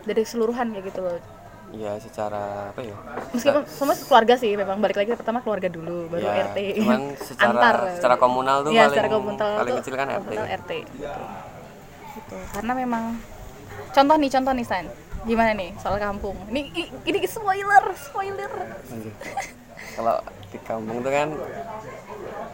dari 0.01 0.19
keseluruhan 0.19 0.73
kayak 0.73 0.85
gitu 0.85 0.99
loh. 0.99 1.21
Ya 1.69 1.93
secara 2.01 2.73
apa 2.73 2.81
ya? 2.81 2.97
Meskipun 3.29 3.61
semua 3.69 3.93
keluarga 3.95 4.33
sih 4.35 4.57
memang. 4.57 4.81
Balik 4.81 4.97
lagi 4.97 5.13
pertama 5.13 5.37
keluarga 5.39 5.69
dulu 5.69 6.09
baru 6.09 6.25
Ya, 6.25 6.49
RT 6.49 6.57
cuman 6.81 7.01
secara 7.29 7.53
Antar. 7.53 7.77
secara 7.93 8.15
komunal 8.17 8.57
tuh 8.65 8.73
Iya, 8.73 8.81
paling 8.81 8.91
secara 8.91 9.09
komunal 9.13 9.51
paling 9.55 9.75
kecil 9.77 9.93
kan 9.93 10.07
RT 10.09 10.17
komunal 10.25 10.45
RT 10.57 10.71
gitu. 10.89 11.21
Gitu. 12.09 12.35
karena 12.51 12.73
memang 12.75 13.03
contoh 13.91 14.15
nih 14.17 14.29
contoh 14.29 14.51
nih 14.51 14.65
San 14.65 14.85
gimana 15.27 15.51
nih 15.55 15.75
soal 15.79 15.99
kampung? 15.99 16.35
Ini 16.51 16.61
ini, 16.71 16.83
ini 17.07 17.17
spoiler 17.27 17.83
spoiler. 17.95 18.51
Kalau 19.95 20.17
di 20.49 20.57
kampung 20.63 21.03
tuh 21.03 21.11
kan 21.11 21.29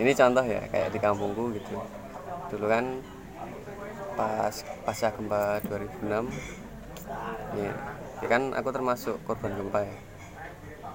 ini 0.02 0.12
contoh 0.12 0.44
ya 0.46 0.62
kayak 0.72 0.90
di 0.90 1.00
kampungku 1.00 1.44
gitu. 1.56 1.78
Dulu 2.54 2.66
kan 2.66 2.86
pas 4.16 4.56
pasca 4.88 5.12
gempa 5.12 5.60
2006 5.68 6.08
ya, 7.60 7.74
ya 8.24 8.28
kan 8.32 8.56
aku 8.56 8.70
termasuk 8.72 9.20
korban 9.28 9.52
gempa 9.54 9.84
ya. 9.84 9.98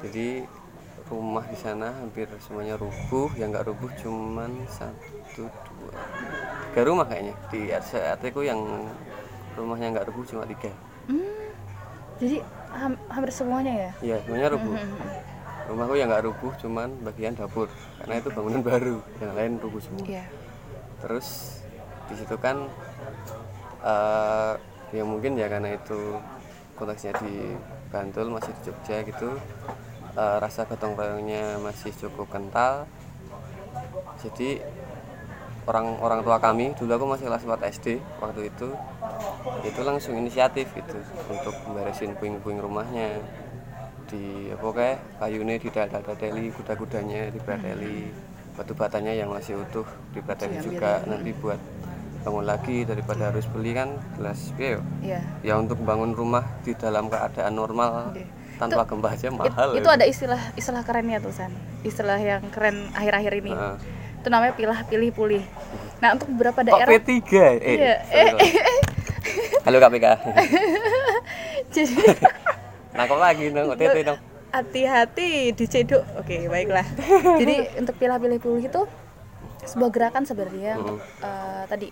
Jadi 0.00 0.48
rumah 1.10 1.42
di 1.50 1.58
sana 1.58 1.90
hampir 1.90 2.30
semuanya 2.38 2.78
rubuh 2.78 3.28
yang 3.34 3.50
nggak 3.50 3.66
rubuh 3.66 3.90
cuman 3.98 4.62
satu 4.70 5.50
dua 5.50 5.92
tiga 6.70 6.82
rumah 6.86 7.06
kayaknya. 7.06 7.34
Di 7.50 7.60
RT 7.74 8.22
ku 8.30 8.40
yang 8.46 8.62
rumahnya 9.58 9.98
nggak 9.98 10.06
rubuh 10.08 10.24
cuma 10.24 10.46
tiga. 10.46 10.70
Hmm, 11.10 11.39
jadi 12.20 12.36
ham- 12.70 13.00
hampir 13.08 13.32
semuanya 13.32 13.72
ya? 13.72 13.90
Ya 14.04 14.16
semuanya 14.22 14.48
rubuh. 14.52 14.76
Mhm. 14.76 14.98
rumahku 15.66 15.94
yang 15.94 16.10
nggak 16.10 16.26
rubuh 16.26 16.50
cuman 16.58 16.90
bagian 17.00 17.32
dapur. 17.32 17.70
Karena 17.96 18.18
itu 18.18 18.28
bangunan 18.28 18.58
baru 18.60 18.98
yang 19.18 19.32
lain 19.32 19.52
rubuh 19.58 19.80
semua. 19.80 20.04
Iya. 20.04 20.24
terus 21.00 21.56
di 22.06 22.14
situ 22.14 22.36
kan 22.36 22.68
eh 23.80 24.52
ya 24.90 25.02
mungkin 25.02 25.32
ya 25.32 25.48
karena 25.48 25.72
itu 25.72 26.20
konteksnya 26.76 27.16
di 27.16 27.56
Bantul 27.88 28.28
masih 28.28 28.52
di 28.52 28.60
Jogja 28.62 28.96
gitu 29.00 29.28
eh, 30.12 30.36
rasa 30.38 30.66
gotong 30.66 30.92
royongnya 30.92 31.56
masih 31.58 31.94
cukup 31.96 32.28
kental. 32.28 32.84
Jadi 34.20 34.60
orang 35.68 36.00
orang 36.00 36.20
tua 36.24 36.40
kami 36.40 36.72
dulu 36.76 36.90
aku 36.96 37.06
masih 37.16 37.24
kelas 37.28 37.44
4 37.44 37.72
SD 37.80 37.86
waktu 38.22 38.40
itu 38.48 38.68
itu 39.64 39.80
langsung 39.84 40.16
inisiatif 40.16 40.72
gitu 40.72 40.98
untuk 41.28 41.52
memberesin 41.68 42.16
puing-puing 42.16 42.60
rumahnya 42.60 43.20
di 44.10 44.50
apa 44.50 44.66
kayak 44.74 44.98
kayunya 45.22 45.54
di 45.60 45.68
dadeli 45.70 46.50
kuda-kudanya 46.50 47.30
di 47.30 47.38
batu 48.58 48.74
batanya 48.74 49.14
yang 49.14 49.30
masih 49.30 49.56
utuh 49.62 49.86
di 50.10 50.18
Diambil 50.20 50.60
juga 50.60 50.90
ya. 51.00 51.06
nanti 51.06 51.30
buat 51.38 51.60
bangun 52.20 52.44
lagi 52.44 52.84
daripada 52.84 53.32
harus 53.32 53.48
beli 53.48 53.72
kan 53.72 53.96
piye 54.58 54.76
yo? 54.76 54.82
Iya. 55.00 55.20
ya 55.40 55.54
untuk 55.56 55.80
bangun 55.80 56.12
rumah 56.12 56.44
di 56.60 56.76
dalam 56.76 57.08
keadaan 57.08 57.56
normal 57.56 58.12
Oke. 58.12 58.26
tanpa 58.60 58.84
gempa 58.84 59.08
aja 59.16 59.28
mahal 59.32 59.72
itu 59.72 59.88
ya. 59.88 59.96
ada 59.96 60.04
istilah 60.04 60.42
istilah 60.58 60.82
kerennya 60.84 61.22
tuh 61.22 61.32
San 61.32 61.54
istilah 61.80 62.20
yang 62.20 62.44
keren 62.52 62.92
akhir-akhir 62.92 63.32
ini 63.40 63.52
Heeh. 63.56 63.99
Itu 64.20 64.28
namanya 64.28 64.52
pilah 64.52 64.80
pilih 64.84 65.10
pulih. 65.10 65.42
Nah 65.98 66.12
untuk 66.12 66.28
beberapa 66.30 66.60
kok 66.60 66.66
daerah 66.68 66.92
P3 66.92 67.08
eh, 67.08 67.16
Iya, 67.32 67.94
sorry, 68.04 68.20
eh, 68.20 68.28
sorry. 68.30 68.50
halo 69.64 69.76
KPK 69.78 70.06
jadi 71.74 71.94
nangkep 72.96 73.18
lagi 73.18 73.44
dong 73.48 73.68
OTT 73.70 73.96
dong. 74.02 74.18
hati-hati 74.50 75.54
dicedok 75.54 76.02
oke 76.18 76.36
baiklah. 76.48 76.82
Jadi 77.38 77.56
untuk 77.78 77.94
pilah-pilih 77.96 78.38
pulih 78.42 78.66
itu 78.66 78.82
sebuah 79.62 79.90
gerakan 79.90 80.24
sebenarnya 80.26 80.74
Hmm. 80.74 80.80
untuk 80.82 80.98
eh, 81.20 81.62
tadi 81.66 81.86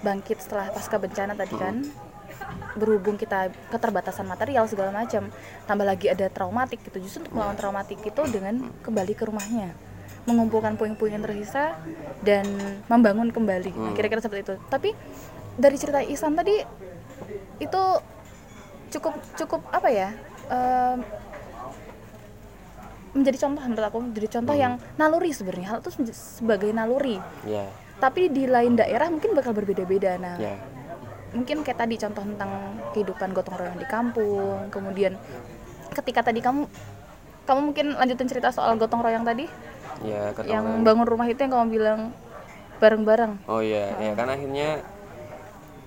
bangkit 0.00 0.38
setelah 0.38 0.68
pasca 0.70 1.00
bencana 1.00 1.32
tadi 1.32 1.54
kan. 1.56 1.80
Berhubung 2.74 3.16
kita 3.16 3.48
keterbatasan 3.70 4.26
material 4.26 4.66
segala 4.66 4.90
macam 4.92 5.30
tambah 5.64 5.86
lagi 5.86 6.10
ada 6.10 6.28
traumatik 6.28 6.82
gitu. 6.84 7.00
Justru 7.00 7.24
untuk 7.24 7.34
melawan 7.34 7.56
traumatik 7.56 7.98
itu 7.98 8.22
dengan 8.28 8.68
kembali 8.84 9.14
ke 9.14 9.24
rumahnya 9.24 9.72
mengumpulkan 10.24 10.74
puing-puing 10.74 11.14
yang 11.14 11.24
tersisa 11.24 11.76
dan 12.24 12.48
membangun 12.88 13.28
kembali. 13.28 13.70
Nah, 13.70 13.92
Hmm. 13.92 13.94
kira-kira 13.94 14.20
seperti 14.20 14.42
itu. 14.42 14.54
Tapi 14.66 14.90
dari 15.54 15.76
cerita 15.76 16.00
Isan 16.00 16.32
tadi 16.34 16.56
itu 17.60 17.82
cukup 18.90 19.14
cukup 19.36 19.60
apa 19.70 19.88
ya 19.90 20.08
em, 20.48 20.98
menjadi 23.14 23.46
contoh 23.46 23.62
menurut 23.62 23.86
aku 23.86 23.98
menjadi 24.02 24.28
contoh 24.40 24.54
yang 24.54 24.72
naluri 24.96 25.30
sebenarnya. 25.30 25.66
Hal 25.70 25.78
itu 25.80 25.90
sebagai 26.10 26.70
naluri. 26.74 27.22
Ya. 27.46 27.70
Tapi 28.02 28.26
di 28.26 28.50
lain 28.50 28.74
daerah 28.74 29.06
mungkin 29.06 29.38
bakal 29.38 29.54
berbeda-beda. 29.54 30.18
Nah 30.18 30.36
ya. 30.40 30.56
mungkin 31.30 31.66
kayak 31.66 31.82
tadi 31.82 31.98
contoh 31.98 32.22
tentang 32.22 32.50
kehidupan 32.94 33.34
gotong 33.34 33.58
royong 33.58 33.74
di 33.74 33.86
kampung 33.90 34.70
kemudian 34.70 35.18
ketika 35.90 36.22
tadi 36.22 36.38
kamu 36.38 36.70
kamu 37.42 37.60
mungkin 37.74 37.86
lanjutin 37.98 38.30
cerita 38.30 38.54
soal 38.54 38.78
gotong 38.78 39.02
royong 39.02 39.26
tadi 39.26 39.50
ya 40.02 40.34
yang 40.48 40.82
bangun 40.82 41.06
rumah 41.06 41.26
itu 41.30 41.38
yang 41.44 41.52
kamu 41.54 41.68
bilang 41.70 42.00
bareng-bareng? 42.82 43.46
Oh 43.46 43.62
iya 43.62 43.94
ya 44.02 44.12
kan 44.18 44.28
akhirnya 44.32 44.82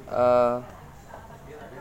eh, 0.08 0.56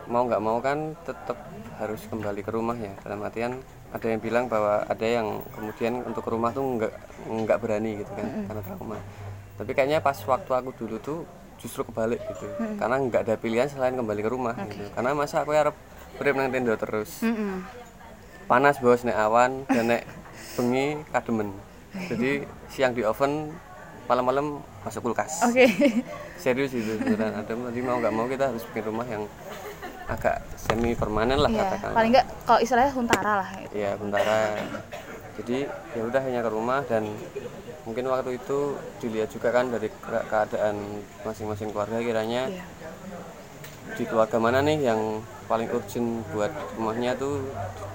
mau 0.07 0.23
nggak 0.27 0.43
mau 0.43 0.57
kan 0.59 0.95
tetap 1.07 1.37
harus 1.79 2.03
kembali 2.11 2.41
ke 2.43 2.51
rumah 2.51 2.75
ya. 2.75 2.91
Dalam 3.03 3.23
artian 3.23 3.59
ada 3.87 4.03
yang 4.03 4.19
bilang 4.19 4.51
bahwa 4.51 4.83
ada 4.83 5.07
yang 5.07 5.39
kemudian 5.55 6.03
untuk 6.03 6.27
ke 6.27 6.31
rumah 6.31 6.51
tuh 6.51 6.63
nggak 6.63 6.93
nggak 7.27 7.57
berani 7.63 8.03
gitu 8.03 8.11
kan 8.11 8.27
karena 8.51 8.61
trauma. 8.63 8.97
Tapi 9.57 9.71
kayaknya 9.71 9.99
pas 10.03 10.17
waktu 10.19 10.51
aku 10.51 10.69
dulu 10.75 10.95
tuh 10.99 11.19
justru 11.57 11.81
kebalik 11.87 12.21
gitu 12.21 12.45
karena 12.77 12.95
nggak 13.01 13.21
ada 13.25 13.35
pilihan 13.39 13.65
selain 13.71 13.95
kembali 13.95 14.21
ke 14.21 14.29
rumah 14.29 14.53
gitu. 14.67 14.85
Karena 14.91 15.15
masa 15.15 15.41
aku 15.41 15.55
harap 15.55 15.73
urip 16.19 16.33
nang 16.35 16.51
tenda 16.51 16.75
terus. 16.75 17.23
Mm-mm. 17.23 17.63
panas 18.47 18.79
bos 18.79 19.03
nek 19.03 19.19
awan 19.19 19.67
dan 19.67 19.91
nek 19.91 20.07
bengi 20.55 21.03
kademen 21.11 21.51
jadi 22.05 22.29
siang 22.67 22.91
di 22.91 23.01
oven 23.01 23.49
malam-malam 24.05 24.45
masuk 24.81 25.03
kulkas. 25.03 25.43
Oke. 25.43 25.67
Serius 26.37 26.71
itu 26.71 26.95
beneran 26.95 27.33
ada 27.35 27.49
jadi 27.49 27.81
mau 27.81 27.97
nggak 27.97 28.13
mau 28.13 28.25
kita 28.25 28.47
harus 28.47 28.63
bikin 28.65 28.87
rumah 28.87 29.03
yang 29.03 29.25
agak 30.07 30.39
semi 30.55 30.93
permanen 30.93 31.35
lah 31.35 31.49
Iya, 31.49 31.67
katakan 31.67 31.91
paling 31.91 32.11
nggak 32.13 32.25
kalau 32.43 32.59
istilahnya 32.61 32.91
huntara 32.93 33.33
lah 33.37 33.49
gitu. 33.59 33.73
ya 33.75 33.91
sementara 33.93 34.37
jadi 35.35 35.57
ya 35.67 36.01
udah 36.01 36.21
hanya 36.23 36.39
ke 36.39 36.49
rumah 36.49 36.79
dan 36.81 37.03
mungkin 37.83 38.07
waktu 38.07 38.35
itu 38.35 38.59
dilihat 38.97 39.27
juga 39.27 39.51
kan 39.51 39.67
dari 39.67 39.91
ke- 39.91 40.25
keadaan 40.25 40.79
masing-masing 41.21 41.69
keluarga 41.69 41.99
kiranya 41.99 42.47
Iya. 42.47 42.63
Di 43.95 44.03
keluarga 44.03 44.37
mana 44.41 44.59
nih 44.59 44.91
yang 44.91 45.23
paling 45.47 45.71
urgent 45.71 46.27
buat 46.35 46.51
rumahnya 46.75 47.15
tuh 47.15 47.39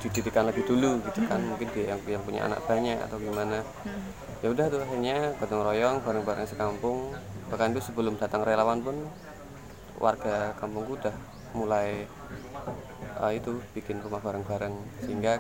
didirikan 0.01 0.49
lebih 0.49 0.65
dulu 0.65 1.03
gitu 1.11 1.29
kan? 1.29 1.41
Mungkin 1.45 1.69
dia 1.77 1.93
yang, 1.93 2.01
yang 2.09 2.23
punya 2.25 2.41
anak 2.49 2.65
banyak 2.65 2.97
atau 2.97 3.21
gimana? 3.21 3.61
Ya 4.41 4.49
udah 4.49 4.67
tuh 4.73 4.81
akhirnya 4.81 5.37
gotong 5.37 5.63
royong 5.63 5.97
bareng-bareng 6.01 6.49
sekampung. 6.49 7.13
Bahkan 7.53 7.77
itu 7.77 7.93
sebelum 7.93 8.17
datang 8.17 8.47
relawan 8.47 8.81
pun 8.81 8.97
warga 10.01 10.57
kampungku 10.57 10.97
udah 10.97 11.15
mulai 11.53 12.09
eh, 13.21 13.33
itu 13.37 13.61
bikin 13.77 14.01
rumah 14.01 14.25
bareng-bareng. 14.25 14.73
Sehingga 15.05 15.37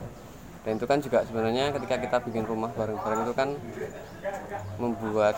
dan 0.62 0.78
itu 0.78 0.86
kan 0.86 1.02
juga 1.02 1.26
sebenarnya 1.26 1.74
ketika 1.74 1.98
kita 1.98 2.16
bikin 2.22 2.46
rumah 2.46 2.70
bareng-bareng 2.70 3.26
itu 3.26 3.34
kan 3.34 3.48
membuat 4.78 5.34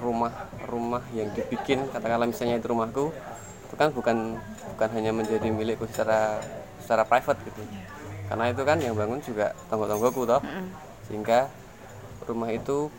rumah-rumah 0.00 1.04
yang 1.12 1.28
dibikin 1.36 1.84
katakanlah 1.92 2.24
misalnya 2.24 2.56
itu 2.56 2.68
rumahku 2.72 3.12
kan 3.76 3.88
bukan 3.92 4.16
bukan 4.76 4.88
hanya 4.96 5.12
menjadi 5.12 5.48
milikku 5.48 5.84
secara 5.88 6.40
secara 6.80 7.04
private 7.04 7.40
gitu. 7.44 7.62
Karena 8.26 8.44
itu 8.50 8.62
kan 8.64 8.78
yang 8.82 8.94
bangun 8.96 9.20
juga 9.22 9.54
tonggo-tonggoku 9.68 10.22
toh. 10.26 10.42
Sehingga 11.06 11.46
rumah 12.26 12.50
itu 12.50 12.90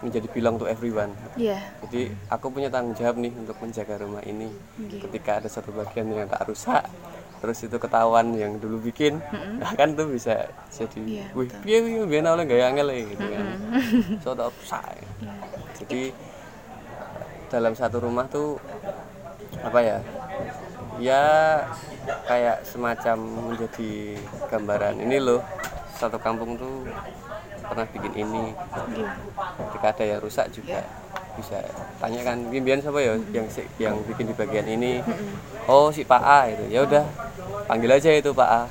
menjadi 0.00 0.26
belong 0.32 0.56
to 0.56 0.64
everyone. 0.64 1.12
Iya. 1.36 1.60
jadi 1.84 2.08
aku 2.32 2.48
punya 2.48 2.72
tanggung 2.72 2.96
jawab 2.96 3.20
nih 3.20 3.36
untuk 3.36 3.56
menjaga 3.60 4.00
rumah 4.00 4.24
ini. 4.24 4.48
Ketika 4.80 5.44
ada 5.44 5.48
satu 5.48 5.70
bagian 5.70 6.08
yang 6.08 6.24
tak 6.26 6.48
rusak 6.48 6.84
terus 7.40 7.56
itu 7.64 7.72
ketahuan 7.80 8.36
yang 8.36 8.60
dulu 8.60 8.76
bikin 8.84 9.16
nah 9.56 9.72
kan 9.80 9.96
tuh 9.96 10.12
bisa 10.12 10.44
jadi 10.68 11.00
Iya, 11.00 11.26
wih 11.32 11.48
piye 11.64 11.78
piye 11.80 12.04
biyen 12.04 12.28
oleh 12.28 12.44
gaya 12.44 12.68
angel 12.68 12.92
ya," 12.92 13.00
gitu 13.08 13.24
kan. 13.32 13.44
So 14.20 14.36
tak 14.36 14.52
rusak 14.52 14.84
Iya. 15.24 15.32
jadi 15.80 16.02
dalam 17.48 17.72
satu 17.72 17.96
rumah 17.98 18.28
tuh 18.28 18.60
apa 19.60 19.78
ya? 19.80 19.98
Ya 21.00 21.24
kayak 22.28 22.64
semacam 22.68 23.16
menjadi 23.52 24.20
gambaran 24.52 25.00
ini 25.00 25.16
loh. 25.20 25.40
Satu 25.96 26.16
kampung 26.20 26.56
tuh 26.56 26.88
pernah 27.64 27.86
bikin 27.88 28.12
ini. 28.16 28.52
Ketika 29.56 29.86
ada 29.96 30.04
yang 30.04 30.20
rusak 30.20 30.48
juga 30.52 30.84
bisa 31.38 31.62
tanya 32.02 32.20
kan 32.26 32.36
pimpinan 32.50 32.82
siapa 32.82 33.00
ya 33.00 33.16
yang 33.32 33.46
yang 33.80 33.96
bikin 34.04 34.28
di 34.28 34.34
bagian 34.36 34.66
ini? 34.68 35.00
Oh 35.64 35.88
si 35.88 36.04
Pak 36.04 36.22
A. 36.24 36.40
Itu 36.52 36.68
ya 36.68 36.84
udah 36.84 37.04
panggil 37.64 37.96
aja 37.96 38.10
itu 38.12 38.32
Pak 38.32 38.50
A. 38.50 38.62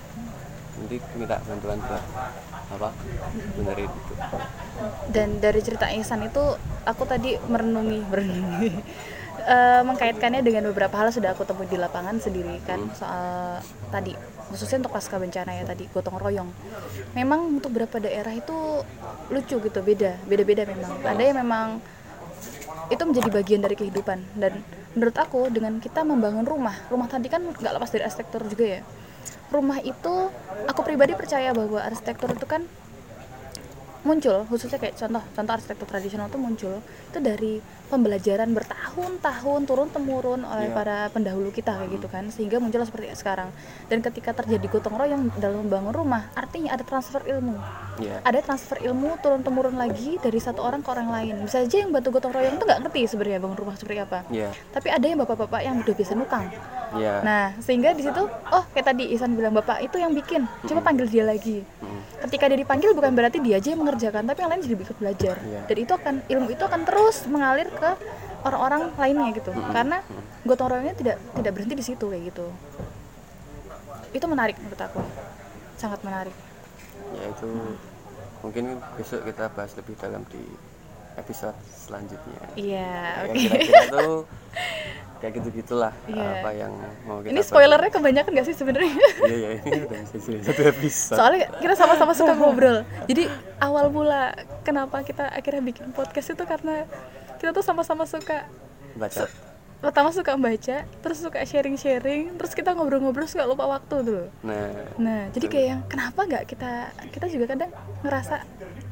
Nanti 0.80 0.96
minta 1.18 1.38
bantuan 1.44 1.80
buat 1.82 2.04
apa? 2.70 2.90
Benerin 3.58 3.90
itu. 3.90 4.14
Dan 5.10 5.42
dari 5.42 5.60
cerita 5.66 5.90
Ihsan 5.90 6.30
itu 6.30 6.56
aku 6.86 7.04
tadi 7.10 7.36
merenungi, 7.50 8.00
merenungi. 8.06 8.70
Eh, 9.50 9.82
mengkaitkannya 9.82 10.46
dengan 10.46 10.70
beberapa 10.70 10.94
hal 10.94 11.10
sudah 11.10 11.34
aku 11.34 11.42
temui 11.42 11.66
di 11.66 11.74
lapangan 11.74 12.22
sendiri 12.22 12.62
kan 12.70 12.86
soal 12.94 13.58
tadi 13.90 14.14
khususnya 14.54 14.86
untuk 14.86 14.94
pasca 14.94 15.18
bencana 15.18 15.58
ya 15.58 15.66
tadi 15.66 15.90
gotong 15.90 16.22
royong. 16.22 16.54
Memang 17.18 17.58
untuk 17.58 17.74
beberapa 17.74 17.98
daerah 17.98 18.30
itu 18.30 18.54
lucu 19.34 19.58
gitu 19.58 19.80
beda, 19.82 20.22
beda-beda 20.30 20.70
memang. 20.70 21.02
Ada 21.02 21.22
yang 21.26 21.38
memang 21.42 21.82
itu 22.94 23.02
menjadi 23.02 23.30
bagian 23.34 23.66
dari 23.66 23.74
kehidupan 23.74 24.22
dan 24.38 24.62
menurut 24.94 25.18
aku 25.18 25.50
dengan 25.50 25.82
kita 25.82 26.06
membangun 26.06 26.46
rumah, 26.46 26.78
rumah 26.94 27.10
tadi 27.10 27.26
kan 27.26 27.42
nggak 27.42 27.74
lepas 27.74 27.90
dari 27.90 28.06
arsitektur 28.06 28.46
juga 28.46 28.66
ya. 28.78 28.82
Rumah 29.50 29.82
itu 29.82 30.30
aku 30.70 30.82
pribadi 30.86 31.18
percaya 31.18 31.58
bahwa 31.58 31.82
arsitektur 31.82 32.38
itu 32.38 32.46
kan 32.46 32.70
muncul 34.06 34.46
khususnya 34.46 34.78
kayak 34.78 34.96
contoh 34.96 35.24
contoh 35.36 35.54
arsitektur 35.58 35.88
tradisional 35.90 36.32
itu 36.32 36.40
muncul 36.40 36.80
itu 37.12 37.20
dari 37.20 37.60
pembelajaran 37.90 38.54
bertahun-tahun 38.54 39.62
turun 39.66 39.90
temurun 39.90 40.42
oleh 40.46 40.70
Iya. 40.70 40.76
para 40.78 40.98
pendahulu 41.10 41.50
kita 41.50 41.74
kayak 41.74 41.90
gitu 41.98 42.08
kan. 42.08 42.30
Sehingga 42.30 42.62
muncul 42.62 42.86
seperti 42.86 43.10
sekarang. 43.18 43.50
Dan 43.90 44.00
ketika 44.00 44.32
terjadi 44.32 44.66
gotong 44.70 44.96
royong 44.96 45.34
dalam 45.42 45.66
membangun 45.66 45.92
rumah 45.92 46.30
artinya 46.38 46.78
ada 46.78 46.86
transfer 46.86 47.26
ilmu. 47.26 47.58
Ya 48.00 48.24
ada 48.24 48.40
transfer 48.40 48.80
ilmu 48.80 49.20
turun 49.20 49.44
temurun 49.44 49.76
lagi 49.76 50.16
dari 50.22 50.40
satu 50.40 50.64
orang 50.64 50.80
ke 50.80 50.88
orang 50.88 51.10
lain. 51.12 51.36
Bisa 51.44 51.60
aja 51.60 51.78
yang 51.84 51.92
bantu 51.92 52.16
gotong 52.16 52.32
royong 52.32 52.56
itu 52.56 52.64
nggak 52.64 52.80
ngerti 52.88 53.02
sebenarnya 53.10 53.40
bangun 53.44 53.58
rumah 53.60 53.76
seperti 53.76 54.00
apa. 54.00 54.20
Ya 54.32 54.50
tapi 54.72 54.88
ada 54.88 55.04
yang 55.04 55.20
bapak-bapak 55.20 55.60
yang 55.66 55.76
udah 55.84 55.96
biasa 55.98 56.14
nukang. 56.16 56.46
Ya 56.96 57.20
nah 57.20 57.52
sehingga 57.60 57.92
di 57.92 58.08
situ 58.08 58.24
oh 58.30 58.64
kayak 58.72 58.88
tadi 58.94 59.12
Isan 59.12 59.36
bilang 59.36 59.52
bapak 59.52 59.84
itu 59.84 60.00
yang 60.00 60.16
bikin. 60.16 60.48
Coba 60.64 60.80
panggil 60.86 61.10
dia 61.10 61.26
lagi. 61.28 61.66
Mm. 61.82 62.00
ketika 62.20 62.52
dia 62.52 62.60
dipanggil 62.60 62.92
bukan 62.92 63.16
berarti 63.16 63.40
dia 63.40 63.58
aja 63.58 63.72
yang 63.72 63.80
mengerjakan 63.80 64.28
tapi 64.28 64.44
yang 64.44 64.52
lain 64.52 64.60
jadi 64.60 64.76
ikut 64.76 64.98
belajar. 65.00 65.36
Iya. 65.40 65.62
dan 65.72 65.78
itu 65.80 65.92
akan 65.96 66.16
ilmu 66.28 66.48
itu 66.52 66.64
akan 66.68 66.82
terus 66.84 67.18
mengalir 67.32 67.68
ke 67.80 67.92
orang-orang 68.44 68.82
lainnya 68.96 69.28
gitu. 69.34 69.52
Karena 69.72 69.98
gotong 70.44 70.68
royongnya 70.70 70.96
tidak 70.96 71.16
tidak 71.34 71.52
berhenti 71.56 71.76
di 71.76 71.86
situ 71.86 72.06
kayak 72.06 72.24
gitu. 72.30 72.46
Itu 74.12 74.26
menarik 74.28 74.60
menurut 74.60 74.80
aku. 74.80 75.00
Sangat 75.76 76.04
menarik. 76.04 76.36
Ya 77.16 77.24
itu 77.26 77.50
mungkin 78.40 78.80
besok 78.96 79.24
kita 79.24 79.52
bahas 79.52 79.76
lebih 79.76 79.96
dalam 79.98 80.24
di 80.30 80.44
episode 81.18 81.58
selanjutnya. 81.68 82.40
Iya 82.56 82.92
yang 83.26 83.36
oke. 83.36 83.40
kira-kira 83.40 83.82
tuh 83.92 84.16
kayak 85.20 85.34
gitu 85.36 85.50
gitulah 85.60 85.92
Iya. 86.08 86.30
apa 86.40 86.50
yang 86.56 86.72
mau 87.04 87.20
kita 87.20 87.36
ini 87.36 87.42
spoilernya 87.44 87.92
kebanyakan 87.92 88.32
gak 88.40 88.48
sih 88.48 88.56
sebenarnya? 88.56 88.94
Bahas. 88.96 89.28
iya 89.28 89.50
iya 89.52 89.62
ini 89.68 89.80
udah 89.84 90.00
bisa 90.08 90.32
satu 90.48 90.62
episode. 90.64 91.18
Soalnya 91.20 91.40
kita 91.60 91.74
sama-sama 91.76 92.14
suka 92.16 92.34
ngobrol. 92.40 92.88
Jadi 93.04 93.28
awal 93.60 93.92
mula 93.92 94.32
kenapa 94.64 95.04
kita 95.04 95.28
akhirnya 95.28 95.60
bikin 95.60 95.92
podcast 95.92 96.32
itu 96.32 96.44
karena 96.48 96.88
kita 97.40 97.56
tuh 97.56 97.64
sama-sama 97.64 98.04
suka 98.04 98.46
baca. 99.00 99.26
pertama 99.80 100.12
suka 100.12 100.36
membaca 100.36 100.84
terus 100.84 101.24
suka 101.24 101.40
sharing-sharing 101.48 102.36
terus 102.36 102.52
kita 102.52 102.76
ngobrol-ngobrol 102.76 103.24
suka 103.32 103.48
lupa 103.48 103.64
waktu 103.64 103.96
tuh. 104.04 104.26
Nah 104.44 104.92
nah 105.00 105.22
jadi 105.32 105.48
kayak 105.48 105.68
yang 105.72 105.82
kenapa 105.88 106.20
nggak 106.28 106.44
kita 106.52 106.92
kita 107.16 107.26
juga 107.32 107.56
kadang 107.56 107.72
ngerasa 108.04 108.44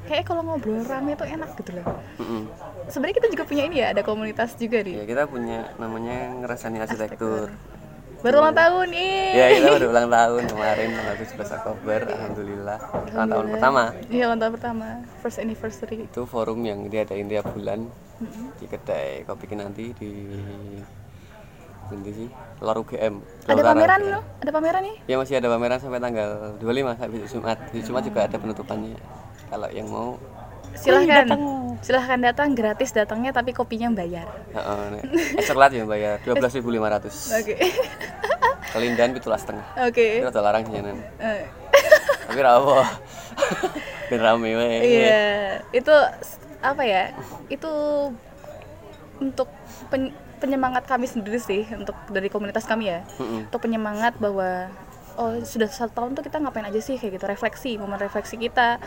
kayak 0.08 0.24
kalau 0.24 0.48
ngobrol 0.48 0.80
rame 0.88 1.20
itu 1.20 1.28
enak 1.28 1.60
gitu 1.60 1.76
loh. 1.76 2.00
Mm-mm. 2.24 2.48
sebenarnya 2.88 3.16
kita 3.20 3.28
juga 3.36 3.44
punya 3.44 3.64
ini 3.68 3.84
ya 3.84 3.92
ada 3.92 4.00
komunitas 4.00 4.56
juga 4.56 4.80
ya 4.80 4.88
nih 4.88 4.96
kita 5.04 5.28
punya 5.28 5.76
namanya 5.76 6.32
ngerasani 6.40 6.78
arsitektur. 6.80 7.52
Baru 7.52 7.77
ulang 8.24 8.58
tahun 8.58 8.86
nih. 8.90 9.18
Ya 9.34 9.46
kita 9.54 9.68
baru 9.78 9.86
ulang 9.94 10.10
tahun 10.10 10.44
kemarin 10.50 10.88
tanggal 10.98 11.16
17 11.22 11.58
Oktober, 11.62 12.00
alhamdulillah. 12.10 12.78
Ulang 13.14 13.30
tahun 13.30 13.46
pertama. 13.54 13.84
Iya, 14.10 14.24
ulang 14.32 14.40
tahun 14.42 14.54
pertama. 14.58 14.88
First 15.22 15.38
anniversary. 15.38 15.98
Itu 16.10 16.26
forum 16.26 16.60
yang 16.66 16.90
diadain 16.90 17.30
tiap 17.30 17.54
bulan 17.54 17.90
di 18.58 18.66
kedai 18.66 19.22
kopi 19.30 19.46
nanti 19.54 19.94
di 19.94 20.12
Nanti 21.88 22.12
sih, 22.12 22.28
Lor 22.60 22.84
UGM. 22.84 23.48
Ada 23.48 23.64
pameran 23.64 24.02
loh, 24.12 24.24
ada 24.44 24.52
pameran 24.52 24.82
nih. 24.84 24.96
Ya 25.08 25.16
masih 25.16 25.40
ada 25.40 25.48
pameran 25.48 25.80
sampai 25.80 26.04
tanggal 26.04 26.60
25 26.60 27.00
sampai 27.00 27.20
Jumat. 27.32 27.58
Di 27.72 27.80
Jumat 27.80 28.04
juga 28.04 28.20
ada 28.28 28.36
penutupannya. 28.36 29.00
Kalau 29.48 29.70
yang 29.72 29.88
mau 29.88 30.20
Silahkan, 30.74 31.28
silahkan 31.80 32.20
datang 32.20 32.52
gratis 32.52 32.92
datangnya 32.92 33.32
tapi 33.32 33.52
kopinya 33.52 33.88
bayar. 33.90 34.28
Heeh, 34.50 34.82
nek 34.92 35.04
es 35.38 35.46
coklat 35.46 35.72
ya 35.72 35.84
bayar 35.84 36.20
12.500. 36.22 36.64
Oke, 37.38 37.56
Kelindahan 38.74 39.12
pitulas 39.12 39.42
setengah. 39.42 39.64
oke. 39.80 40.08
Itu 40.20 40.28
udah 40.28 40.44
larang 40.44 40.64
jalan. 40.66 41.00
Eh, 41.18 41.44
Tapi 42.26 42.40
ra 42.40 42.52
apa. 42.56 42.78
Ben 44.10 44.20
rame. 44.20 44.50
Iya, 44.80 45.26
itu 45.70 45.92
s- 46.18 46.40
apa 46.58 46.80
ya? 46.82 47.12
Itu 47.48 47.70
untuk 49.18 49.52
pen- 49.88 50.12
penyemangat 50.38 50.86
kami 50.86 51.06
sendiri 51.06 51.36
sih, 51.38 51.66
untuk 51.70 51.96
dari 52.08 52.28
komunitas 52.28 52.64
kami 52.64 52.88
ya. 52.88 53.04
Mm-mm. 53.18 53.48
Untuk 53.48 53.60
penyemangat 53.60 54.16
bahwa 54.16 54.70
oh 55.18 55.42
sudah 55.42 55.66
satu 55.68 55.92
tahun 55.98 56.14
tuh 56.14 56.24
kita 56.30 56.38
ngapain 56.38 56.70
aja 56.70 56.78
sih 56.78 57.02
kayak 57.02 57.18
gitu 57.18 57.26
refleksi, 57.26 57.76
momen 57.76 57.98
refleksi 57.98 58.38
kita, 58.38 58.78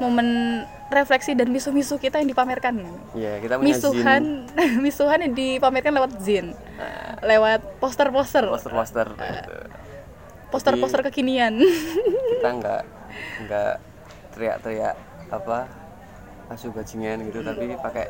momen 0.00 0.26
refleksi 0.88 1.36
dan 1.36 1.52
misuh-misuh 1.52 2.00
kita 2.00 2.18
yang 2.18 2.28
dipamerkan. 2.32 2.80
Iya, 3.12 3.38
kita 3.44 3.60
punya 3.60 3.68
zin. 3.68 3.72
Misuhan, 3.76 4.22
misuhan 4.84 5.18
yang 5.28 5.34
dipamerkan 5.36 5.92
lewat 5.92 6.12
zin, 6.24 6.56
lewat 7.20 7.60
poster-poster, 7.78 8.48
poster-poster 8.48 9.06
gitu. 9.12 9.56
poster-poster 10.48 11.00
kekinian. 11.12 11.60
Kita 12.40 12.48
nggak 12.58 12.82
nggak 13.46 13.72
teriak-teriak 14.34 14.96
apa 15.30 15.68
asu 16.50 16.72
bajingan 16.72 17.28
gitu 17.28 17.40
tapi 17.44 17.76
pakai 17.76 18.06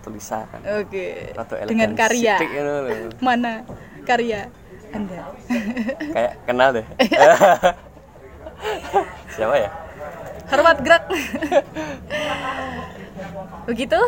tulisan. 0.00 0.48
Oke. 0.80 1.32
Elegan 1.36 1.68
Dengan 1.68 1.90
karya. 1.96 2.36
sithik 2.40 2.50
gitu 2.52 2.64
loh. 2.64 3.12
Mana 3.26 3.64
karya 4.08 4.48
Anda? 4.90 5.20
Kayak 6.14 6.32
kenal 6.44 6.68
deh. 6.74 6.86
Siapa 9.34 9.54
ya? 9.56 9.70
Hormat 10.50 10.78
gerak. 10.82 11.04
Begitu? 13.70 14.00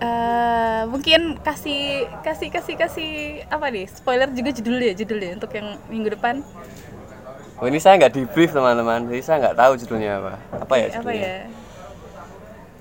Eh, 0.00 0.82
mungkin 0.88 1.36
kasih 1.44 2.08
kasih 2.24 2.48
kasih 2.48 2.74
kasih 2.80 3.10
apa 3.52 3.68
nih 3.68 3.84
spoiler 3.84 4.32
juga 4.32 4.48
judulnya 4.48 4.96
judulnya 4.96 5.36
untuk 5.36 5.52
yang 5.52 5.76
minggu 5.92 6.16
depan 6.16 6.40
Oh 7.60 7.68
ini 7.68 7.76
saya 7.76 8.00
nggak 8.00 8.16
di 8.16 8.24
brief 8.24 8.56
teman-teman, 8.56 9.04
jadi 9.12 9.20
saya 9.20 9.36
nggak 9.44 9.56
tahu 9.60 9.72
judulnya 9.76 10.16
apa. 10.16 10.32
Apa 10.56 10.74
ya 10.80 10.86
apa 10.88 10.96
judulnya? 11.04 11.20
ya 11.20 11.36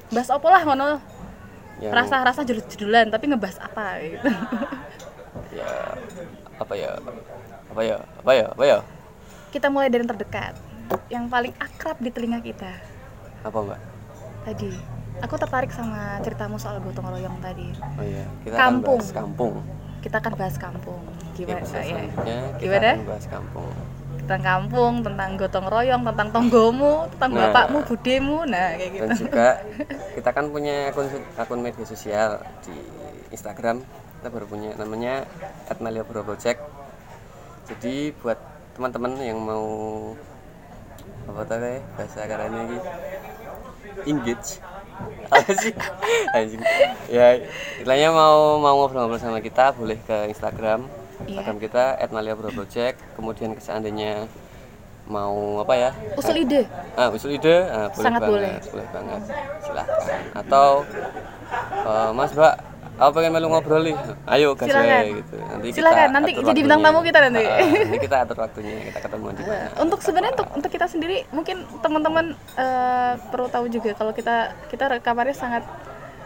bahas 0.10 0.30
apa 0.32 0.48
lah 0.50 0.62
ngono 0.66 0.90
Yang- 1.84 1.94
rasa-rasa 1.96 2.42
judul 2.48 2.64
judulan 2.66 3.06
tapi 3.12 3.30
ngebahas 3.30 3.58
apa 3.62 3.86
gitu 4.02 4.28
ya 5.54 5.70
apa 6.60 6.74
ya? 6.74 6.92
Apa 7.70 7.82
ya? 7.82 7.98
Apa 8.20 8.32
ya? 8.32 8.46
Apa 8.50 8.64
ya? 8.64 8.78
Kita 9.50 9.68
mulai 9.68 9.88
dari 9.88 10.04
yang 10.04 10.12
terdekat. 10.12 10.54
Yang 11.08 11.26
paling 11.28 11.54
akrab 11.58 11.98
di 11.98 12.10
telinga 12.10 12.40
kita. 12.40 12.72
Apa 13.42 13.58
mbak? 13.58 13.80
Tadi. 14.44 14.72
Aku 15.20 15.36
tertarik 15.36 15.68
sama 15.70 16.16
ceritamu 16.22 16.56
soal 16.56 16.80
gotong 16.80 17.10
royong 17.10 17.36
tadi. 17.40 17.68
Oh 17.76 18.04
iya 18.04 18.24
kita 18.42 18.56
Kampung. 18.56 18.96
akan 18.96 19.04
bahas 19.04 19.12
kampung. 19.12 19.54
Kita 20.00 20.16
akan 20.18 20.34
bahas 20.34 20.56
kampung. 20.58 21.02
Gimana 21.36 21.60
ya? 21.60 21.66
selanjutnya 21.66 22.38
kita 22.54 22.62
Gimana? 22.62 22.90
akan 22.90 23.04
bahas 23.06 23.28
kampung. 23.28 23.68
Tentang 24.20 24.42
kampung 24.42 24.94
tentang 25.02 25.30
gotong 25.36 25.68
royong 25.68 26.02
tentang 26.06 26.28
tonggomu 26.30 26.94
tentang 27.12 27.32
Nah. 27.34 27.40
bapakmu 27.46 27.80
budemu. 27.84 28.38
Nah 28.46 28.68
kayak 28.76 28.92
gitu. 28.94 29.04
Dan 29.04 29.18
juga 29.18 29.48
kita 30.16 30.30
kan 30.32 30.46
punya 30.48 30.76
akun 30.88 31.08
akun 31.36 31.60
media 31.60 31.84
sosial 31.84 32.30
di 32.64 32.76
Instagram 33.30 33.84
kita 34.20 34.28
baru 34.36 34.46
punya 34.52 34.76
namanya 34.76 35.24
@malioboro 35.80 36.28
project 36.28 36.60
jadi 37.72 38.12
buat 38.20 38.36
teman-teman 38.76 39.16
yang 39.24 39.40
mau 39.40 39.68
apa 41.24 41.48
tau 41.48 41.64
ya 41.64 41.80
bahasa 41.96 42.28
karanya 42.28 42.60
ini 42.68 42.78
engage 44.12 44.60
apa 45.32 45.52
sih 45.56 45.72
Anjing. 46.36 46.60
ya 47.08 47.40
istilahnya 47.80 48.10
mau 48.12 48.60
mau 48.60 48.76
ngobrol-ngobrol 48.84 49.24
sama 49.24 49.40
kita 49.40 49.72
boleh 49.72 49.96
ke 50.04 50.28
Instagram 50.28 50.84
Iya. 51.20 51.44
Instagram 51.44 51.58
kita 51.60 51.84
@malioboro 52.12 52.50
project 52.52 53.00
kemudian 53.16 53.56
seandainya 53.60 54.28
mau 55.08 55.64
apa 55.64 55.74
ya 55.76 55.90
usul 56.16 56.44
ide 56.44 56.64
Ah, 56.96 57.08
usul 57.12 57.36
ide, 57.40 57.64
ah, 57.72 57.88
boleh 57.92 58.04
Sangat 58.04 58.22
banget, 58.24 58.62
boleh 58.76 58.88
banget. 58.92 59.22
Silahkan. 59.64 60.22
Atau 60.36 60.84
eh, 61.88 62.12
Mas 62.12 62.32
Mbak, 62.36 62.56
aku 63.00 63.12
pengen 63.16 63.32
melu 63.32 63.48
ngobrol 63.48 63.82
nih. 63.82 63.96
Ayo 64.26 64.54
gas 64.54 64.70
wae 64.70 65.18
gitu. 65.18 65.36
Nanti 65.40 65.68
Silakan, 65.72 66.08
nanti 66.12 66.32
atur 66.32 66.46
jadi 66.46 66.60
bintang 66.60 66.82
tamu 66.82 67.00
kita 67.02 67.20
nanti. 67.22 67.44
Ah, 67.44 67.60
nanti 67.64 67.98
kita 67.98 68.18
atur 68.22 68.38
waktunya, 68.38 68.76
kita 68.86 69.00
ketemu 69.02 69.26
di 69.32 69.42
mana. 69.42 69.68
untuk 69.80 70.00
sebenarnya 70.00 70.32
untuk 70.36 70.48
untuk 70.54 70.70
kita 70.70 70.86
sendiri 70.86 71.18
mungkin 71.30 71.58
teman-teman 71.80 72.26
eh, 72.54 73.12
perlu 73.26 73.48
tahu 73.48 73.66
juga 73.68 73.92
kalau 73.94 74.12
kita 74.12 74.36
kita 74.68 74.86
rekamannya 74.92 75.32
sangat 75.32 75.64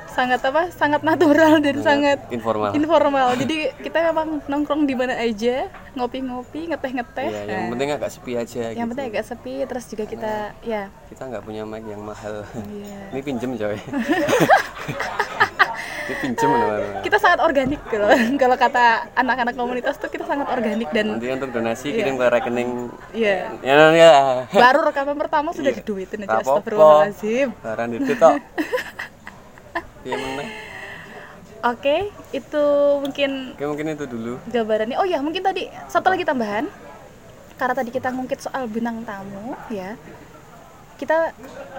sangat 0.06 0.46
apa 0.46 0.70
sangat 0.70 1.02
natural 1.02 1.58
dan 1.58 1.82
sangat 1.82 2.22
informal. 2.30 2.70
informal 2.72 3.34
jadi 3.42 3.74
kita 3.76 4.14
memang 4.14 4.46
nongkrong 4.46 4.86
di 4.86 4.94
mana 4.94 5.18
aja 5.18 5.66
ngopi-ngopi 5.94 6.70
ngeteh-ngeteh 6.70 7.28
Iya, 7.28 7.42
yang 7.44 7.62
Nah, 7.64 7.70
penting 7.74 7.90
agak 7.92 8.10
sepi 8.12 8.32
aja 8.36 8.62
yang 8.70 8.86
gitu. 8.86 8.92
penting 8.94 9.08
agak 9.10 9.26
sepi 9.26 9.54
terus 9.66 9.86
juga 9.88 10.06
kita 10.06 10.34
ya 10.62 10.94
Kita 11.10 11.22
nggak 11.26 11.42
punya 11.42 11.66
mic 11.66 11.82
yang 11.84 12.02
mahal. 12.04 12.46
Iya. 12.64 13.00
Ini 13.12 13.22
pinjem 13.22 13.52
coy. 13.56 13.78
Pinjem 16.04 16.52
kita 17.00 17.16
sangat 17.16 17.40
organik 17.40 17.80
kalau 17.88 18.12
kalau 18.42 18.56
kata 18.60 19.08
anak-anak 19.16 19.56
komunitas 19.56 19.96
tuh 19.96 20.12
kita 20.12 20.28
sanget 20.28 20.52
organik 20.52 20.92
dan 20.92 21.16
Nanti 21.16 21.32
untuk 21.32 21.50
donasi 21.56 21.96
kirim 21.96 22.20
ke 22.20 22.26
rekening. 22.28 22.92
Ya 23.16 23.56
ya 23.64 23.74
ya. 23.96 24.12
baru 24.68 24.84
rekaman 24.92 25.16
pertama 25.16 25.56
sudah 25.56 25.72
diduitin 25.72 26.28
aja 26.28 26.44
astagfirullahaladzim. 26.44 27.56
Barang 27.64 27.92
itu 27.96 28.14
tok. 28.20 28.36
Iya 30.04 30.20
oke 31.64 32.12
itu 32.36 32.64
mungkin 33.00 33.56
Oke 33.56 33.64
mungkin 33.64 33.96
itu 33.96 34.04
dulu. 34.04 34.36
gambarannya 34.52 35.00
oh 35.00 35.08
ya 35.08 35.24
mungkin 35.24 35.40
tadi 35.40 35.72
satu 35.88 36.12
lagi 36.12 36.28
tambahan. 36.28 36.68
Karena 37.56 37.72
tadi 37.72 37.96
kita 37.96 38.12
ngungkit 38.12 38.44
soal 38.44 38.68
bintang 38.68 39.08
tamu 39.08 39.56
ya 39.72 39.96
kita 40.94 41.34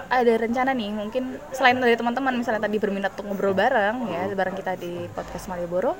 ada 0.07 0.33
rencana 0.35 0.71
nih 0.71 0.91
mungkin 0.91 1.23
selain 1.49 1.79
dari 1.79 1.95
teman-teman 1.95 2.35
misalnya 2.35 2.61
tadi 2.61 2.77
berminat 2.77 3.15
untuk 3.15 3.31
ngobrol 3.31 3.55
bareng 3.55 4.05
ya 4.11 4.27
bareng 4.29 4.53
kita 4.53 4.75
di 4.75 5.07
podcast 5.11 5.47
Malioboro 5.47 5.95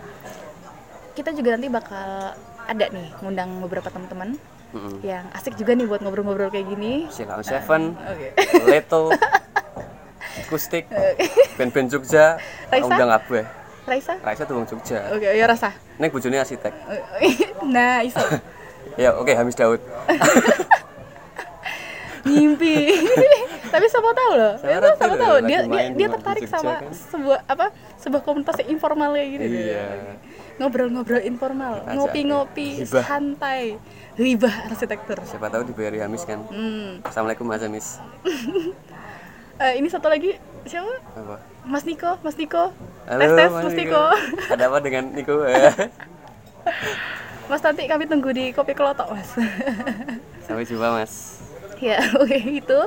kita 1.15 1.31
juga 1.31 1.55
nanti 1.55 1.71
bakal 1.71 2.35
ada 2.65 2.85
nih 2.91 3.07
ngundang 3.23 3.63
beberapa 3.63 3.87
teman-teman 3.87 4.35
Mm-mm. 4.75 4.99
yang 4.99 5.23
asik 5.31 5.55
juga 5.55 5.71
nih 5.73 5.87
buat 5.87 6.03
ngobrol-ngobrol 6.03 6.51
kayak 6.51 6.67
gini 6.67 7.07
Silang 7.07 7.39
Seven, 7.39 7.95
oke 7.95 8.27
Leto, 8.67 9.07
Akustik, 10.45 10.91
band-band 11.55 11.87
Jogja, 11.89 12.35
Raisa? 12.67 12.85
undang 12.85 13.09
kabeh. 13.15 13.45
Raisa 13.85 14.13
Raisa 14.19 14.43
tuh 14.43 14.59
wong 14.59 14.67
Jogja. 14.67 15.13
oke 15.13 15.23
ya 15.23 15.45
rasa 15.45 15.71
Ning 15.95 16.11
bojone 16.11 16.35
arsitek. 16.35 16.73
nah 17.73 18.03
iso 18.03 18.19
Ya 19.01 19.11
oke 19.15 19.31
Hamis 19.31 19.55
Daud. 19.55 19.79
Mimpi 22.25 22.89
tapi 23.73 23.85
siapa 23.85 24.09
tahu 24.11 24.31
loh 24.33 24.53
Siapa 24.57 24.89
siapa, 24.91 25.15
tahu 25.15 25.35
dia 25.43 25.59
dia, 25.63 25.83
dia 25.93 26.07
di 26.07 26.11
tertarik 26.11 26.43
sama 26.45 26.81
kan. 26.81 26.89
sebuah 26.89 27.39
apa 27.45 27.65
sebuah 27.95 28.21
komunitas 28.21 28.55
yang 28.59 28.69
informal 28.73 29.13
kayak 29.13 29.29
gitu 29.31 29.45
Iya. 29.45 29.85
ngobrol-ngobrol 30.55 31.21
informal 31.21 31.85
ngopi-ngopi 31.87 32.81
santai 32.83 33.77
ribah 34.15 34.65
arsitektur 34.65 35.19
Siapa 35.21 35.47
tahu 35.47 35.65
dibayari 35.65 35.99
Hamis 35.99 36.23
kan. 36.23 36.41
hmm. 36.43 37.03
Assalamualaikum 37.03 37.45
Mas 37.45 37.61
Hamis. 37.61 37.87
Eh, 39.55 39.79
ini 39.79 39.87
satu 39.87 40.11
lagi 40.11 40.35
siapa 40.65 40.99
Apa? 41.15 41.39
Mas 41.63 41.87
Niko 41.87 42.19
Mas 42.19 42.35
Niko 42.35 42.75
Halo, 43.07 43.21
tes 43.23 43.31
tes 43.31 43.47
Mas 43.47 43.63
Mas 43.63 43.71
Niko. 43.73 44.03
Niko 44.11 44.51
Ada 44.51 44.63
apa 44.67 44.77
dengan 44.83 45.03
Niko? 45.15 45.35
Mas 47.45 47.61
nanti 47.61 47.85
kami 47.85 48.03
tunggu 48.03 48.35
di 48.35 48.51
kopi 48.51 48.73
kelotok 48.73 49.15
Mas 49.15 49.31
Sampai 50.43 50.67
jumpa 50.67 50.91
Mas. 50.91 51.39
Ya 51.79 51.99
oke 52.21 52.37
itu 52.39 52.79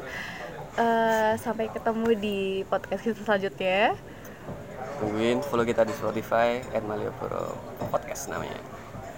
Eh, 0.79 1.35
sampai 1.42 1.66
ketemu 1.74 2.14
di 2.14 2.38
podcast 2.70 3.03
kita 3.03 3.27
selanjutnya 3.27 3.98
Tungguin 5.03 5.42
follow 5.42 5.66
kita 5.66 5.83
di 5.83 5.90
Spotify 5.90 6.62
@malioboro 6.87 7.51
podcast 7.90 8.31
namanya. 8.31 8.55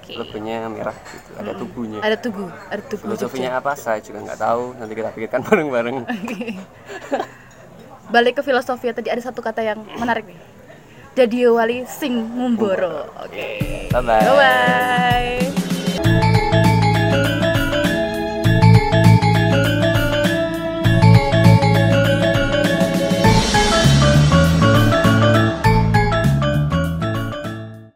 Oke. 0.01 0.17
Logonya 0.17 0.73
merah 0.73 0.97
gitu, 0.97 1.31
ada 1.37 1.53
tubuhnya. 1.53 2.01
ada 2.01 2.17
tugu 2.17 2.49
ada 2.49 2.81
tugu 2.81 3.05
Filosofinya 3.05 3.61
apa 3.61 3.77
saya 3.77 4.01
juga 4.01 4.25
nggak 4.25 4.41
tahu. 4.41 4.73
Nanti 4.81 4.93
kita 4.97 5.13
pikirkan 5.13 5.41
bareng-bareng. 5.53 5.97
balik 8.09 8.41
ke 8.41 8.43
filosofi 8.43 8.89
tadi 8.91 9.13
ada 9.13 9.21
satu 9.21 9.39
kata 9.39 9.63
yang 9.63 9.79
menarik 10.01 10.27
nih 10.27 10.41
jadi 11.15 11.47
wali 11.47 11.87
sing 11.87 12.19
mumboro 12.19 13.07
oke 13.23 13.47
Bye 13.95 14.03
bye. 14.03 14.19
bye 14.19 14.35
bye 14.35 15.50